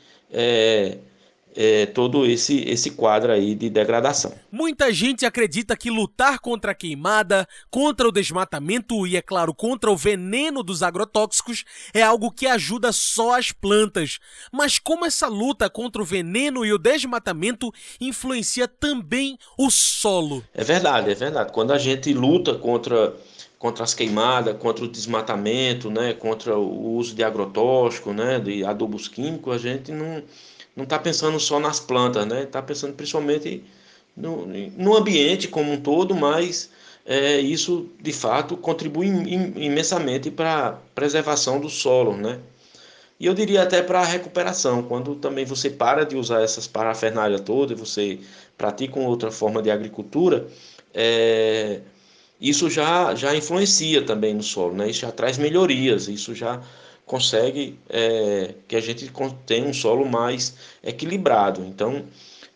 é, 1.54 1.87
todo 1.87 2.26
esse, 2.26 2.61
esse 2.68 2.92
quadro 2.92 3.32
aí 3.32 3.54
de 3.54 3.68
degradação. 3.68 4.32
Muita 4.50 4.92
gente 4.92 5.26
acredita 5.26 5.76
que 5.76 5.90
lutar 5.90 6.38
contra 6.38 6.73
a 6.73 6.75
queimada, 6.75 7.47
contra 7.71 8.09
o 8.09 8.12
desmatamento 8.12 9.06
e, 9.06 9.16
é 9.16 9.23
claro, 9.23 9.54
contra 9.54 9.90
o 9.90 9.97
veneno 9.97 10.62
dos 10.62 10.82
agrotóxicos 10.82 11.64
é 11.92 12.02
algo 12.02 12.30
que 12.30 12.47
ajuda 12.47 12.92
só 12.92 13.38
as 13.38 13.52
plantas. 13.52 14.18
Mas 14.50 14.78
como 14.78 15.04
essa 15.04 15.28
luta 15.28 15.68
contra 15.68 16.00
o 16.00 16.04
veneno 16.04 16.64
e 16.64 16.73
o 16.73 16.78
desmatamento 16.78 17.73
influencia 18.00 18.66
também 18.66 19.38
o 19.59 19.71
solo? 19.71 20.42
É 20.54 20.64
verdade, 20.64 21.11
é 21.11 21.14
verdade. 21.14 21.52
Quando 21.52 21.73
a 21.73 21.78
gente 21.78 22.12
luta 22.12 22.54
contra 22.54 23.14
contra 23.59 23.85
as 23.85 23.94
queimadas, 23.94 24.56
contra 24.59 24.85
o 24.85 24.88
desmatamento, 24.88 25.88
né, 25.88 26.12
contra 26.14 26.59
o 26.59 26.97
uso 26.97 27.14
de 27.14 27.23
agrotóxico, 27.23 28.12
né, 28.12 28.40
de 28.40 28.64
adubos 28.64 29.06
químicos, 29.06 29.54
a 29.54 29.59
gente 29.59 29.92
não 29.92 30.21
não 30.76 30.84
está 30.84 30.98
pensando 30.98 31.38
só 31.38 31.60
nas 31.60 31.80
plantas, 31.80 32.26
né? 32.26 32.44
Está 32.44 32.62
pensando 32.62 32.94
principalmente 32.94 33.62
no, 34.16 34.46
no 34.46 34.96
ambiente 34.96 35.48
como 35.48 35.72
um 35.72 35.80
todo, 35.80 36.14
mas 36.14 36.70
é, 37.04 37.38
isso 37.40 37.88
de 38.00 38.12
fato 38.12 38.56
contribui 38.56 39.06
imensamente 39.06 40.30
para 40.30 40.68
a 40.68 40.72
preservação 40.94 41.60
do 41.60 41.68
solo, 41.68 42.16
né? 42.16 42.38
E 43.18 43.26
eu 43.26 43.34
diria 43.34 43.62
até 43.62 43.80
para 43.82 44.00
a 44.00 44.04
recuperação, 44.04 44.82
quando 44.82 45.14
também 45.14 45.44
você 45.44 45.70
para 45.70 46.04
de 46.04 46.16
usar 46.16 46.42
essas 46.42 46.66
parafernálias 46.66 47.40
todas, 47.40 47.78
você 47.78 48.18
pratica 48.58 48.98
uma 48.98 49.08
outra 49.08 49.30
forma 49.30 49.62
de 49.62 49.70
agricultura, 49.70 50.48
é, 50.92 51.80
isso 52.40 52.68
já, 52.68 53.14
já 53.14 53.34
influencia 53.36 54.04
também 54.04 54.34
no 54.34 54.42
solo, 54.42 54.74
né? 54.74 54.90
Isso 54.90 55.02
já 55.02 55.12
traz 55.12 55.38
melhorias, 55.38 56.08
isso 56.08 56.34
já 56.34 56.60
consegue 57.12 57.78
é, 57.90 58.54
que 58.66 58.75
a 58.75 58.81
gente 58.81 59.12
tenha 59.45 59.66
um 59.66 59.75
solo 59.75 60.07
mais 60.09 60.57
equilibrado. 60.83 61.62
Então, 61.62 62.07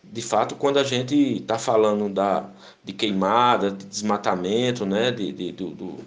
de 0.03 0.21
fato, 0.23 0.55
quando 0.55 0.79
a 0.79 0.83
gente 0.83 1.13
está 1.15 1.59
falando 1.59 2.09
da, 2.09 2.49
de 2.83 2.91
queimada, 2.91 3.69
de 3.69 3.85
desmatamento, 3.85 4.83
né, 4.83 5.11
de, 5.11 5.31
de, 5.31 5.51
do, 5.51 5.69
do, 5.69 5.97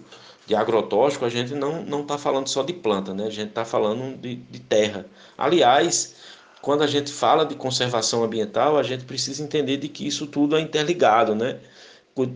de 0.45 0.53
agrotóxico, 0.53 1.23
a 1.23 1.29
gente 1.29 1.55
não 1.55 2.01
está 2.01 2.17
falando 2.17 2.49
só 2.49 2.61
de 2.61 2.73
planta, 2.73 3.13
né, 3.13 3.27
a 3.27 3.29
gente 3.29 3.47
está 3.51 3.63
falando 3.63 4.19
de, 4.19 4.35
de 4.35 4.59
terra. 4.59 5.05
Aliás, 5.37 6.15
quando 6.61 6.81
a 6.81 6.87
gente 6.87 7.09
fala 7.09 7.45
de 7.45 7.55
conservação 7.55 8.21
ambiental, 8.21 8.77
a 8.77 8.83
gente 8.83 9.05
precisa 9.05 9.41
entender 9.41 9.77
de 9.77 9.87
que 9.87 10.05
isso 10.05 10.27
tudo 10.27 10.57
é 10.57 10.59
interligado, 10.59 11.33
né? 11.33 11.57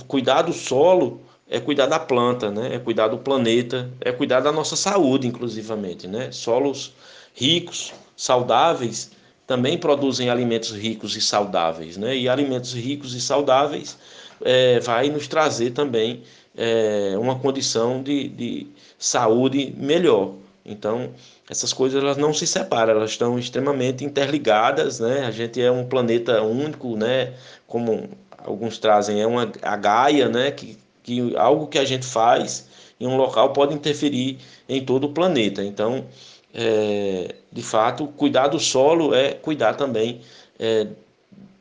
Cuidar 0.07 0.43
do 0.43 0.53
solo 0.53 1.19
é 1.49 1.59
cuidar 1.59 1.85
da 1.85 1.99
planta, 1.99 2.49
né? 2.49 2.75
é 2.75 2.79
cuidar 2.79 3.07
do 3.07 3.17
planeta, 3.17 3.89
é 4.01 4.11
cuidar 4.11 4.39
da 4.39 4.51
nossa 4.51 4.75
saúde, 4.75 5.27
inclusivamente. 5.27 6.07
Né? 6.07 6.31
Solos 6.31 6.93
ricos, 7.33 7.93
saudáveis, 8.15 9.11
também 9.45 9.77
produzem 9.77 10.29
alimentos 10.29 10.71
ricos 10.71 11.15
e 11.15 11.21
saudáveis. 11.21 11.97
Né? 11.97 12.17
E 12.17 12.27
alimentos 12.27 12.73
ricos 12.73 13.13
e 13.13 13.21
saudáveis 13.21 13.97
é, 14.43 14.79
vai 14.79 15.09
nos 15.09 15.27
trazer 15.27 15.71
também 15.71 16.23
é, 16.57 17.13
uma 17.17 17.37
condição 17.37 18.01
de, 18.01 18.27
de 18.29 18.67
saúde 18.97 19.73
melhor. 19.77 20.33
Então, 20.65 21.11
essas 21.47 21.71
coisas 21.71 22.01
elas 22.01 22.17
não 22.17 22.33
se 22.33 22.47
separam, 22.47 22.93
elas 22.93 23.11
estão 23.11 23.37
extremamente 23.37 24.03
interligadas, 24.03 24.99
né? 24.99 25.23
A 25.25 25.29
gente 25.29 25.61
é 25.61 25.71
um 25.71 25.85
planeta 25.85 26.41
único, 26.41 26.97
né? 26.97 27.33
Como 27.67 28.09
alguns 28.35 28.79
trazem, 28.79 29.21
é 29.21 29.27
uma 29.27 29.51
a 29.61 29.75
Gaia, 29.75 30.27
né? 30.27 30.49
Que 30.49 30.75
que 31.05 31.37
algo 31.37 31.67
que 31.67 31.77
a 31.77 31.85
gente 31.85 32.03
faz 32.03 32.67
em 32.99 33.05
um 33.05 33.15
local 33.15 33.53
pode 33.53 33.75
interferir 33.75 34.39
em 34.67 34.83
todo 34.83 35.03
o 35.03 35.09
planeta. 35.09 35.63
Então, 35.63 36.03
é, 36.51 37.35
de 37.51 37.61
fato, 37.61 38.07
cuidar 38.07 38.47
do 38.47 38.59
solo 38.59 39.13
é 39.13 39.33
cuidar 39.33 39.75
também 39.75 40.21
é, 40.59 40.87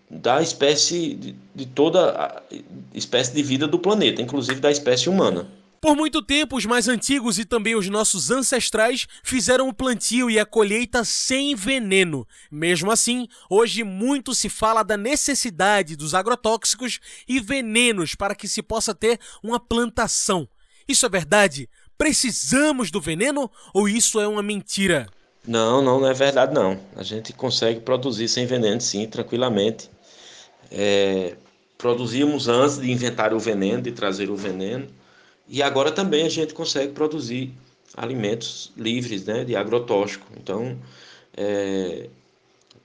da 0.08 0.40
espécie, 0.40 1.14
de, 1.14 1.36
de 1.54 1.66
toda 1.66 2.42
espécie 2.94 3.34
de 3.34 3.42
vida 3.42 3.66
do 3.66 3.78
planeta, 3.78 4.22
inclusive 4.22 4.60
da 4.60 4.70
espécie 4.70 5.10
humana. 5.10 5.46
Por 5.84 5.94
muito 5.94 6.22
tempo, 6.22 6.56
os 6.56 6.64
mais 6.64 6.88
antigos 6.88 7.38
e 7.38 7.44
também 7.44 7.74
os 7.74 7.90
nossos 7.90 8.30
ancestrais 8.30 9.06
fizeram 9.22 9.68
o 9.68 9.74
plantio 9.74 10.30
e 10.30 10.38
a 10.38 10.46
colheita 10.46 11.04
sem 11.04 11.54
veneno. 11.54 12.26
Mesmo 12.50 12.90
assim, 12.90 13.28
hoje 13.50 13.84
muito 13.84 14.34
se 14.34 14.48
fala 14.48 14.82
da 14.82 14.96
necessidade 14.96 15.94
dos 15.94 16.14
agrotóxicos 16.14 17.00
e 17.28 17.38
venenos 17.38 18.14
para 18.14 18.34
que 18.34 18.48
se 18.48 18.62
possa 18.62 18.94
ter 18.94 19.20
uma 19.42 19.60
plantação. 19.60 20.48
Isso 20.88 21.04
é 21.04 21.08
verdade? 21.10 21.68
Precisamos 21.98 22.90
do 22.90 22.98
veneno 22.98 23.50
ou 23.74 23.86
isso 23.86 24.18
é 24.18 24.26
uma 24.26 24.42
mentira? 24.42 25.06
Não, 25.46 25.82
não, 25.82 26.00
não 26.00 26.08
é 26.08 26.14
verdade 26.14 26.54
não. 26.54 26.80
A 26.96 27.02
gente 27.02 27.34
consegue 27.34 27.80
produzir 27.80 28.28
sem 28.28 28.46
veneno 28.46 28.80
sim, 28.80 29.06
tranquilamente. 29.06 29.90
É, 30.70 31.36
produzimos 31.76 32.48
antes 32.48 32.78
de 32.78 32.90
inventar 32.90 33.34
o 33.34 33.38
veneno, 33.38 33.82
de 33.82 33.92
trazer 33.92 34.30
o 34.30 34.34
veneno 34.34 34.88
e 35.48 35.62
agora 35.62 35.92
também 35.92 36.24
a 36.24 36.28
gente 36.28 36.54
consegue 36.54 36.92
produzir 36.92 37.52
alimentos 37.96 38.72
livres 38.76 39.24
né, 39.24 39.44
de 39.44 39.54
agrotóxico. 39.54 40.26
Então, 40.36 40.78
é, 41.36 42.08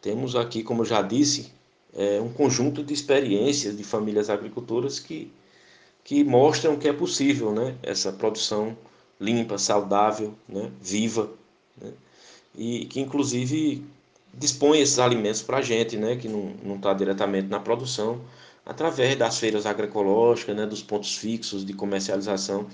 temos 0.02 0.36
aqui, 0.36 0.64
como 0.64 0.82
eu 0.82 0.86
já 0.86 1.02
disse, 1.02 1.52
é, 1.94 2.20
um 2.22 2.32
conjunto 2.32 2.84
de 2.84 2.94
experiências 2.94 3.76
de 3.76 3.84
famílias 3.84 4.30
agricultoras 4.30 5.00
que, 5.00 5.32
que 6.04 6.24
mostram 6.24 6.78
que 6.78 6.88
é 6.88 6.94
possível 6.94 7.52
né, 7.52 7.76
essa 7.82 8.12
produção 8.12 8.78
limpa, 9.20 9.58
saudável, 9.58 10.34
né, 10.48 10.72
viva, 10.82 11.30
né, 11.82 11.92
e 12.56 12.86
que 12.86 13.00
inclusive 13.00 13.84
dispõe 14.34 14.80
esses 14.80 15.00
alimentos 15.00 15.42
para 15.42 15.58
a 15.58 15.62
gente, 15.62 15.98
né, 15.98 16.16
que 16.16 16.28
não 16.28 16.76
está 16.76 16.94
diretamente 16.94 17.48
na 17.48 17.60
produção, 17.60 18.22
através 18.70 19.18
das 19.18 19.40
feiras 19.40 19.66
agroecológicas, 19.66 20.56
né, 20.56 20.64
dos 20.64 20.84
pontos 20.84 21.18
fixos 21.18 21.66
de 21.66 21.74
comercialização 21.74 22.68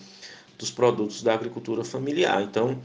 dos 0.60 0.70
produtos 0.70 1.24
da 1.24 1.34
agricultura 1.34 1.86
familiar. 1.86 2.42
Então, 2.44 2.78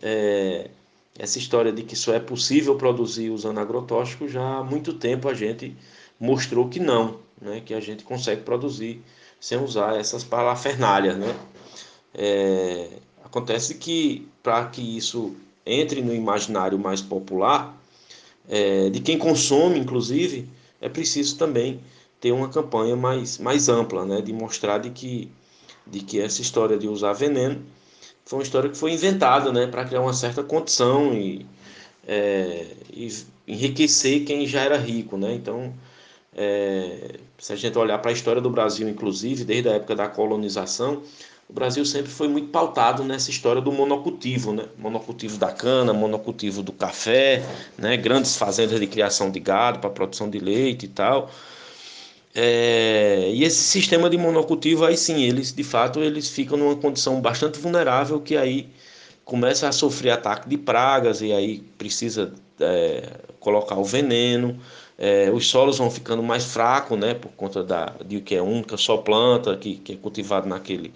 é, 0.00 0.70
essa 1.18 1.38
história 1.38 1.70
de 1.70 1.82
que 1.82 1.94
só 1.94 2.14
é 2.14 2.18
possível 2.18 2.74
produzir 2.76 3.28
usando 3.28 3.60
agrotóxico, 3.60 4.26
já 4.26 4.60
há 4.60 4.64
muito 4.64 4.94
tempo 4.94 5.28
a 5.28 5.34
gente 5.34 5.76
mostrou 6.18 6.66
que 6.70 6.80
não, 6.80 7.18
né? 7.38 7.60
que 7.62 7.74
a 7.74 7.80
gente 7.80 8.02
consegue 8.02 8.40
produzir 8.40 9.02
sem 9.38 9.58
usar 9.58 10.00
essas 10.00 10.24
parafernálias. 10.24 11.18
Né? 11.18 11.36
É, 12.14 12.88
acontece 13.22 13.74
que 13.74 14.26
para 14.42 14.64
que 14.68 14.96
isso 14.96 15.36
entre 15.66 16.00
no 16.00 16.14
imaginário 16.14 16.78
mais 16.78 17.02
popular, 17.02 17.78
é, 18.48 18.88
de 18.88 19.00
quem 19.00 19.18
consome, 19.18 19.78
inclusive, 19.78 20.48
é 20.80 20.88
preciso 20.88 21.36
também 21.36 21.78
ter 22.24 22.32
uma 22.32 22.48
campanha 22.48 22.96
mais, 22.96 23.36
mais 23.36 23.68
ampla, 23.68 24.06
né? 24.06 24.22
de 24.22 24.32
mostrar 24.32 24.78
de 24.78 24.88
que, 24.88 25.30
de 25.86 26.00
que 26.00 26.18
essa 26.18 26.40
história 26.40 26.78
de 26.78 26.88
usar 26.88 27.12
veneno 27.12 27.60
foi 28.24 28.38
uma 28.38 28.42
história 28.42 28.70
que 28.70 28.78
foi 28.78 28.92
inventada 28.92 29.52
né? 29.52 29.66
para 29.66 29.84
criar 29.84 30.00
uma 30.00 30.14
certa 30.14 30.42
condição 30.42 31.12
e, 31.12 31.44
é, 32.08 32.64
e 32.90 33.14
enriquecer 33.46 34.24
quem 34.24 34.46
já 34.46 34.62
era 34.62 34.78
rico. 34.78 35.18
Né? 35.18 35.34
Então, 35.34 35.74
é, 36.34 37.16
se 37.36 37.52
a 37.52 37.56
gente 37.56 37.76
olhar 37.76 37.98
para 37.98 38.10
a 38.10 38.14
história 38.14 38.40
do 38.40 38.48
Brasil, 38.48 38.88
inclusive, 38.88 39.44
desde 39.44 39.68
a 39.68 39.72
época 39.72 39.94
da 39.94 40.08
colonização, 40.08 41.02
o 41.46 41.52
Brasil 41.52 41.84
sempre 41.84 42.10
foi 42.10 42.26
muito 42.26 42.48
pautado 42.48 43.04
nessa 43.04 43.28
história 43.28 43.60
do 43.60 43.70
monocultivo, 43.70 44.50
né? 44.50 44.64
Monocultivo 44.78 45.36
da 45.36 45.52
cana, 45.52 45.92
monocultivo 45.92 46.62
do 46.62 46.72
café, 46.72 47.44
né? 47.76 47.98
Grandes 47.98 48.34
fazendas 48.34 48.80
de 48.80 48.86
criação 48.86 49.30
de 49.30 49.40
gado 49.40 49.78
para 49.78 49.90
produção 49.90 50.30
de 50.30 50.38
leite 50.38 50.86
e 50.86 50.88
tal. 50.88 51.30
É, 52.34 53.30
e 53.32 53.44
esse 53.44 53.62
sistema 53.62 54.10
de 54.10 54.18
monocultivo 54.18 54.84
aí 54.84 54.96
sim, 54.96 55.22
eles 55.22 55.52
de 55.52 55.62
fato 55.62 56.00
eles 56.02 56.28
ficam 56.28 56.58
numa 56.58 56.74
condição 56.74 57.20
bastante 57.20 57.60
vulnerável 57.60 58.20
que 58.20 58.36
aí 58.36 58.68
começa 59.24 59.68
a 59.68 59.72
sofrer 59.72 60.10
ataque 60.10 60.48
de 60.48 60.58
pragas 60.58 61.22
e 61.22 61.32
aí 61.32 61.60
precisa 61.78 62.34
é, 62.60 63.08
colocar 63.40 63.76
o 63.76 63.84
veneno. 63.84 64.60
É, 64.98 65.30
os 65.30 65.48
solos 65.48 65.78
vão 65.78 65.90
ficando 65.90 66.22
mais 66.22 66.44
fracos, 66.44 66.98
né, 66.98 67.14
por 67.14 67.30
conta 67.32 67.62
da, 67.64 67.94
de 68.04 68.20
que 68.20 68.34
é 68.34 68.42
única 68.42 68.76
só 68.76 68.96
planta 68.98 69.56
que, 69.56 69.76
que 69.76 69.92
é 69.94 69.96
cultivado 69.96 70.48
naquele, 70.48 70.92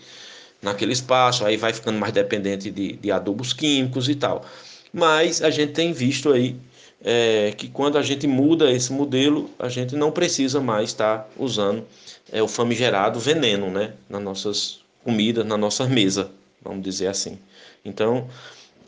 naquele 0.63 0.93
espaço, 0.93 1.45
aí 1.45 1.57
vai 1.57 1.73
ficando 1.73 1.99
mais 1.99 2.13
dependente 2.13 2.71
de, 2.71 2.95
de 2.97 3.11
adubos 3.13 3.53
químicos 3.53 4.09
e 4.09 4.15
tal. 4.15 4.45
Mas 4.93 5.43
a 5.43 5.51
gente 5.51 5.73
tem 5.73 5.93
visto 5.93 6.33
aí 6.33 6.57
é, 7.03 7.53
que 7.57 7.69
quando 7.69 7.97
a 7.97 8.03
gente 8.03 8.27
muda 8.27 8.71
esse 8.71 8.93
modelo, 8.93 9.51
a 9.59 9.69
gente 9.69 9.95
não 9.95 10.11
precisa 10.11 10.61
mais 10.61 10.91
estar 10.91 11.19
tá 11.19 11.29
usando 11.39 11.85
é, 12.33 12.43
o 12.43 12.49
famigerado 12.49 13.21
veneno 13.21 13.71
né, 13.71 13.93
nas 14.09 14.23
nossas 14.23 14.81
comidas, 15.05 15.47
na 15.47 15.57
nossa 15.57 15.87
mesa, 15.87 16.31
vamos 16.63 16.83
dizer 16.83 17.07
assim. 17.07 17.39
Então, 17.85 18.29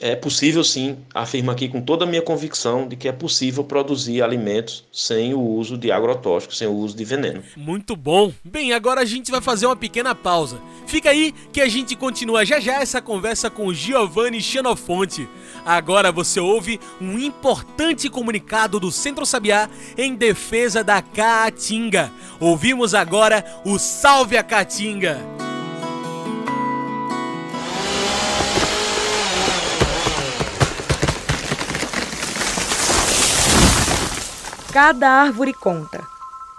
é 0.00 0.16
possível 0.16 0.64
sim, 0.64 0.96
afirmo 1.14 1.50
aqui 1.50 1.68
com 1.68 1.82
toda 1.82 2.04
a 2.04 2.08
minha 2.08 2.22
convicção 2.22 2.88
de 2.88 2.96
que 2.96 3.06
é 3.06 3.12
possível 3.12 3.62
produzir 3.62 4.22
alimentos 4.22 4.82
sem 4.90 5.34
o 5.34 5.40
uso 5.40 5.76
de 5.76 5.92
agrotóxicos, 5.92 6.56
sem 6.56 6.66
o 6.66 6.72
uso 6.72 6.96
de 6.96 7.04
veneno. 7.04 7.42
Muito 7.54 7.94
bom. 7.94 8.32
Bem, 8.42 8.72
agora 8.72 9.02
a 9.02 9.04
gente 9.04 9.30
vai 9.30 9.42
fazer 9.42 9.66
uma 9.66 9.76
pequena 9.76 10.14
pausa. 10.14 10.58
Fica 10.86 11.10
aí 11.10 11.34
que 11.52 11.60
a 11.60 11.68
gente 11.68 11.94
continua 11.94 12.44
já 12.44 12.58
já 12.58 12.80
essa 12.80 13.02
conversa 13.02 13.50
com 13.50 13.72
Giovanni 13.72 14.40
Xenofonte. 14.40 15.28
Agora 15.66 16.10
você 16.10 16.40
ouve 16.40 16.80
um 17.00 17.18
importante 17.18 18.08
comunicado 18.08 18.80
do 18.80 18.90
Centro 18.90 19.26
Sabiá 19.26 19.68
em 19.98 20.14
defesa 20.14 20.82
da 20.82 21.02
Caatinga. 21.02 22.10
Ouvimos 22.40 22.94
agora 22.94 23.44
o 23.64 23.78
Salve 23.78 24.38
a 24.38 24.42
Caatinga. 24.42 25.49
Cada 34.72 35.08
árvore 35.08 35.52
conta. 35.52 36.00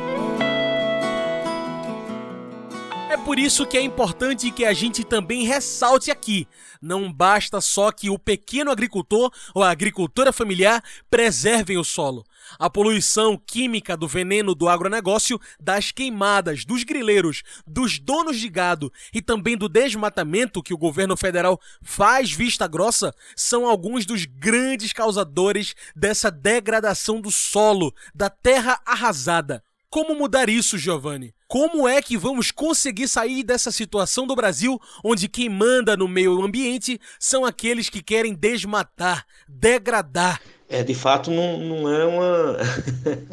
Por 3.24 3.38
isso 3.38 3.66
que 3.66 3.76
é 3.76 3.82
importante 3.82 4.50
que 4.50 4.64
a 4.64 4.72
gente 4.72 5.04
também 5.04 5.44
ressalte 5.44 6.10
aqui. 6.10 6.48
Não 6.80 7.12
basta 7.12 7.60
só 7.60 7.92
que 7.92 8.08
o 8.08 8.18
pequeno 8.18 8.70
agricultor 8.70 9.30
ou 9.54 9.62
a 9.62 9.70
agricultora 9.70 10.32
familiar 10.32 10.82
preservem 11.10 11.76
o 11.76 11.84
solo. 11.84 12.24
A 12.58 12.70
poluição 12.70 13.36
química 13.36 13.96
do 13.96 14.08
veneno 14.08 14.54
do 14.54 14.68
agronegócio, 14.68 15.38
das 15.60 15.92
queimadas, 15.92 16.64
dos 16.64 16.84
grileiros, 16.84 17.42
dos 17.66 17.98
donos 17.98 18.40
de 18.40 18.48
gado 18.48 18.90
e 19.12 19.20
também 19.20 19.56
do 19.56 19.68
desmatamento 19.68 20.62
que 20.62 20.72
o 20.72 20.78
governo 20.78 21.16
federal 21.16 21.60
faz 21.82 22.32
vista 22.32 22.66
grossa 22.66 23.14
são 23.36 23.66
alguns 23.66 24.06
dos 24.06 24.24
grandes 24.24 24.92
causadores 24.92 25.74
dessa 25.94 26.30
degradação 26.30 27.20
do 27.20 27.30
solo, 27.30 27.94
da 28.14 28.30
terra 28.30 28.80
arrasada. 28.86 29.62
Como 29.90 30.14
mudar 30.14 30.48
isso, 30.48 30.78
Giovanni? 30.78 31.34
Como 31.48 31.88
é 31.88 32.02
que 32.02 32.14
vamos 32.14 32.50
conseguir 32.50 33.08
sair 33.08 33.42
dessa 33.42 33.72
situação 33.72 34.26
do 34.26 34.36
Brasil 34.36 34.78
onde 35.02 35.26
quem 35.28 35.48
manda 35.48 35.96
no 35.96 36.06
meio 36.06 36.42
ambiente 36.42 37.00
são 37.18 37.42
aqueles 37.42 37.88
que 37.88 38.02
querem 38.02 38.34
desmatar, 38.34 39.24
degradar? 39.48 40.42
É, 40.68 40.82
de 40.82 40.94
fato, 40.94 41.30
não, 41.30 41.58
não 41.58 41.90
é 41.90 42.04
uma. 42.04 42.56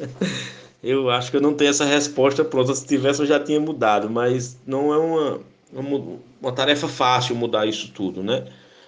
eu 0.81 1.09
acho 1.09 1.29
que 1.29 1.35
eu 1.35 1.41
não 1.41 1.53
tenho 1.53 1.71
essa 1.71 1.83
resposta 1.83 2.45
pronta. 2.45 2.73
Se 2.73 2.87
tivesse, 2.87 3.19
eu 3.19 3.25
já 3.25 3.37
tinha 3.37 3.59
mudado, 3.59 4.09
mas 4.09 4.57
não 4.65 4.93
é 4.93 4.97
uma, 4.97 5.41
uma, 5.73 6.19
uma 6.41 6.51
tarefa 6.53 6.87
fácil 6.87 7.35
mudar 7.35 7.65
isso 7.65 7.91
tudo, 7.91 8.23
né? 8.23 8.45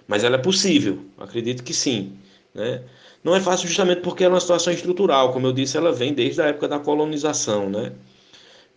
Mas 0.08 0.24
ela 0.24 0.38
é 0.38 0.40
possível, 0.40 1.00
acredito 1.18 1.66
que 1.66 1.74
sim, 1.74 2.14
né? 2.56 2.82
Não 3.22 3.36
é 3.36 3.42
fácil 3.42 3.68
justamente 3.68 4.00
porque 4.00 4.24
é 4.24 4.30
uma 4.30 4.40
situação 4.40 4.72
estrutural, 4.72 5.34
como 5.34 5.48
eu 5.48 5.52
disse, 5.52 5.76
ela 5.76 5.92
vem 5.92 6.14
desde 6.14 6.42
a 6.42 6.46
época 6.46 6.70
da 6.70 6.80
colonização, 6.80 7.70
né? 7.70 7.92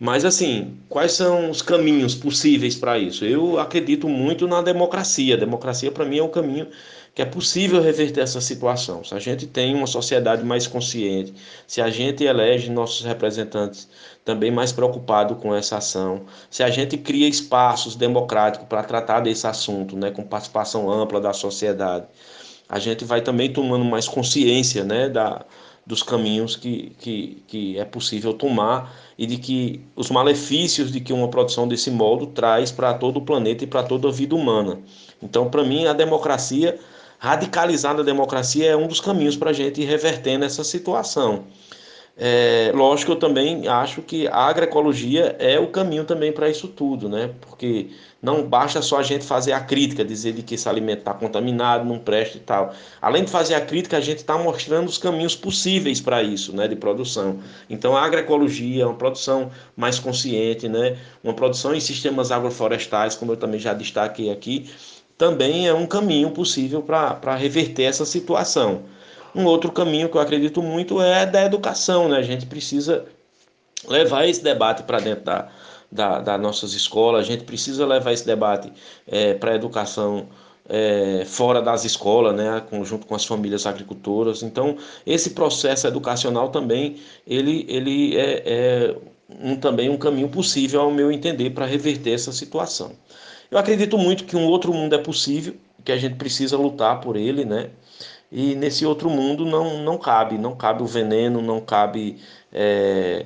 Mas 0.03 0.25
assim, 0.25 0.79
quais 0.89 1.11
são 1.11 1.51
os 1.51 1.61
caminhos 1.61 2.15
possíveis 2.15 2.73
para 2.73 2.97
isso? 2.97 3.23
Eu 3.23 3.59
acredito 3.59 4.09
muito 4.09 4.47
na 4.47 4.59
democracia. 4.59 5.35
A 5.35 5.37
democracia 5.37 5.91
para 5.91 6.03
mim 6.03 6.17
é 6.17 6.23
um 6.23 6.27
caminho 6.27 6.67
que 7.13 7.21
é 7.21 7.25
possível 7.25 7.79
reverter 7.79 8.21
essa 8.21 8.41
situação. 8.41 9.03
Se 9.03 9.13
a 9.13 9.19
gente 9.19 9.45
tem 9.45 9.75
uma 9.75 9.85
sociedade 9.85 10.43
mais 10.43 10.65
consciente, 10.65 11.35
se 11.67 11.83
a 11.83 11.91
gente 11.91 12.23
elege 12.23 12.71
nossos 12.71 13.05
representantes 13.05 13.87
também 14.25 14.49
mais 14.49 14.71
preocupados 14.71 15.37
com 15.37 15.53
essa 15.53 15.77
ação, 15.77 16.23
se 16.49 16.63
a 16.63 16.71
gente 16.71 16.97
cria 16.97 17.27
espaços 17.27 17.95
democráticos 17.95 18.67
para 18.67 18.81
tratar 18.81 19.19
desse 19.19 19.45
assunto, 19.45 19.95
né, 19.95 20.09
com 20.09 20.23
participação 20.23 20.91
ampla 20.91 21.21
da 21.21 21.31
sociedade, 21.31 22.07
a 22.67 22.79
gente 22.79 23.05
vai 23.05 23.21
também 23.21 23.53
tomando 23.53 23.85
mais 23.85 24.07
consciência, 24.07 24.83
né, 24.83 25.07
da 25.09 25.45
dos 25.85 26.03
caminhos 26.03 26.55
que, 26.55 26.93
que, 26.99 27.43
que 27.47 27.79
é 27.79 27.85
possível 27.85 28.33
tomar 28.33 28.93
e 29.17 29.25
de 29.25 29.37
que 29.37 29.81
os 29.95 30.09
malefícios 30.09 30.91
de 30.91 30.99
que 30.99 31.11
uma 31.11 31.27
produção 31.27 31.67
desse 31.67 31.89
modo 31.89 32.27
traz 32.27 32.71
para 32.71 32.93
todo 32.93 33.17
o 33.17 33.21
planeta 33.21 33.63
e 33.63 33.67
para 33.67 33.83
toda 33.83 34.07
a 34.07 34.11
vida 34.11 34.35
humana. 34.35 34.79
Então, 35.21 35.49
para 35.49 35.63
mim, 35.63 35.85
a 35.85 35.93
democracia, 35.93 36.79
radicalizar 37.17 37.99
a 37.99 38.03
democracia 38.03 38.67
é 38.71 38.75
um 38.75 38.87
dos 38.87 38.99
caminhos 38.99 39.35
para 39.35 39.49
a 39.49 39.53
gente 39.53 39.81
ir 39.81 39.85
revertendo 39.85 40.45
essa 40.45 40.63
situação. 40.63 41.45
É, 42.17 42.71
lógico, 42.75 43.13
eu 43.13 43.15
também 43.15 43.67
acho 43.67 44.01
que 44.01 44.27
a 44.27 44.35
agroecologia 44.35 45.35
é 45.39 45.59
o 45.59 45.67
caminho 45.67 46.03
também 46.03 46.31
para 46.31 46.49
isso 46.49 46.67
tudo, 46.67 47.07
né? 47.09 47.31
Porque 47.39 47.89
não 48.21 48.47
basta 48.47 48.81
só 48.81 48.99
a 48.99 49.03
gente 49.03 49.25
fazer 49.25 49.53
a 49.53 49.59
crítica, 49.61 50.03
dizer 50.05 50.33
de 50.33 50.43
que 50.43 50.55
esse 50.55 50.69
alimento 50.69 50.99
está 50.99 51.13
contaminado, 51.13 51.85
não 51.85 51.97
presta 51.97 52.37
e 52.37 52.41
tal. 52.41 52.73
Além 53.01 53.23
de 53.23 53.31
fazer 53.31 53.55
a 53.55 53.61
crítica, 53.61 53.97
a 53.97 54.01
gente 54.01 54.19
está 54.19 54.37
mostrando 54.37 54.87
os 54.87 54.97
caminhos 54.97 55.35
possíveis 55.35 55.99
para 55.99 56.21
isso, 56.21 56.55
né, 56.55 56.67
de 56.67 56.75
produção. 56.75 57.39
Então, 57.69 57.95
a 57.97 58.03
agroecologia, 58.03 58.87
uma 58.87 58.95
produção 58.95 59.49
mais 59.75 59.97
consciente, 59.97 60.69
né, 60.69 60.97
uma 61.23 61.33
produção 61.33 61.73
em 61.73 61.79
sistemas 61.79 62.31
agroflorestais, 62.31 63.15
como 63.15 63.31
eu 63.31 63.37
também 63.37 63.59
já 63.59 63.73
destaquei 63.73 64.29
aqui, 64.31 64.69
também 65.17 65.67
é 65.67 65.73
um 65.73 65.87
caminho 65.87 66.31
possível 66.31 66.81
para 66.83 67.35
reverter 67.35 67.83
essa 67.83 68.05
situação. 68.05 68.83
Um 69.33 69.45
outro 69.45 69.71
caminho 69.71 70.09
que 70.09 70.17
eu 70.17 70.21
acredito 70.21 70.61
muito 70.61 71.01
é 71.01 71.25
da 71.25 71.43
educação, 71.43 72.09
né? 72.09 72.17
A 72.17 72.21
gente 72.21 72.45
precisa 72.45 73.05
levar 73.87 74.27
esse 74.27 74.43
debate 74.43 74.83
para 74.83 74.99
dentro 74.99 75.23
da, 75.23 75.49
da, 75.91 76.19
das 76.19 76.41
nossas 76.41 76.73
escolas, 76.73 77.21
a 77.21 77.27
gente 77.27 77.43
precisa 77.43 77.85
levar 77.85 78.11
esse 78.13 78.25
debate 78.25 78.71
é, 79.07 79.33
para 79.33 79.51
a 79.51 79.55
educação 79.55 80.27
é, 80.69 81.23
fora 81.25 81.61
das 81.61 81.83
escolas, 81.83 82.35
né, 82.35 82.63
junto 82.83 83.05
com 83.05 83.15
as 83.15 83.25
famílias 83.25 83.65
agricultoras. 83.65 84.43
Então, 84.43 84.77
esse 85.05 85.31
processo 85.31 85.87
educacional 85.87 86.49
também 86.49 86.97
ele, 87.27 87.65
ele 87.67 88.15
é, 88.17 88.43
é 88.45 88.95
um, 89.41 89.55
também 89.55 89.89
um 89.89 89.97
caminho 89.97 90.29
possível, 90.29 90.81
ao 90.81 90.91
meu 90.91 91.11
entender, 91.11 91.49
para 91.51 91.65
reverter 91.65 92.13
essa 92.13 92.31
situação. 92.31 92.93
Eu 93.49 93.57
acredito 93.57 93.97
muito 93.97 94.23
que 94.23 94.35
um 94.35 94.45
outro 94.45 94.73
mundo 94.73 94.95
é 94.95 94.97
possível, 94.97 95.55
que 95.83 95.91
a 95.91 95.97
gente 95.97 96.15
precisa 96.15 96.55
lutar 96.55 97.01
por 97.01 97.17
ele, 97.17 97.43
né? 97.43 97.69
E 98.31 98.55
nesse 98.55 98.85
outro 98.85 99.09
mundo 99.09 99.45
não, 99.45 99.83
não 99.83 99.97
cabe, 99.97 100.37
não 100.37 100.55
cabe 100.55 100.81
o 100.81 100.85
veneno, 100.85 101.41
não 101.41 101.59
cabe 101.59 102.17
é, 102.53 103.25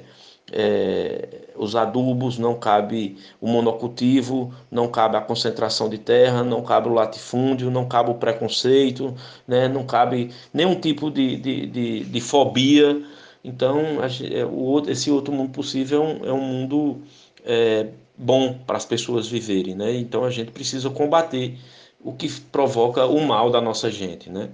é, 0.51 1.27
os 1.55 1.75
adubos, 1.75 2.37
não 2.37 2.55
cabe 2.55 3.17
o 3.39 3.47
monocultivo, 3.47 4.53
não 4.69 4.87
cabe 4.87 5.17
a 5.17 5.21
concentração 5.21 5.89
de 5.89 5.97
terra, 5.97 6.43
não 6.43 6.61
cabe 6.61 6.89
o 6.89 6.93
latifúndio, 6.93 7.71
não 7.71 7.87
cabe 7.87 8.11
o 8.11 8.15
preconceito, 8.15 9.13
né? 9.47 9.67
não 9.67 9.85
cabe 9.85 10.31
nenhum 10.53 10.75
tipo 10.75 11.09
de, 11.09 11.37
de, 11.37 11.65
de, 11.65 12.03
de 12.05 12.21
fobia. 12.21 13.01
Então, 13.43 13.79
é, 14.03 14.91
esse 14.91 15.11
outro 15.11 15.33
mundo 15.33 15.51
possível 15.51 16.01
é 16.01 16.05
um, 16.05 16.29
é 16.29 16.33
um 16.33 16.41
mundo 16.41 17.01
é, 17.43 17.87
bom 18.17 18.57
para 18.65 18.77
as 18.77 18.85
pessoas 18.85 19.27
viverem. 19.27 19.75
Né? 19.75 19.95
Então, 19.97 20.23
a 20.23 20.31
gente 20.31 20.51
precisa 20.51 20.89
combater 20.89 21.57
o 22.03 22.13
que 22.13 22.29
provoca 22.51 23.05
o 23.05 23.21
mal 23.21 23.49
da 23.49 23.61
nossa 23.61 23.89
gente. 23.89 24.29
Né? 24.29 24.49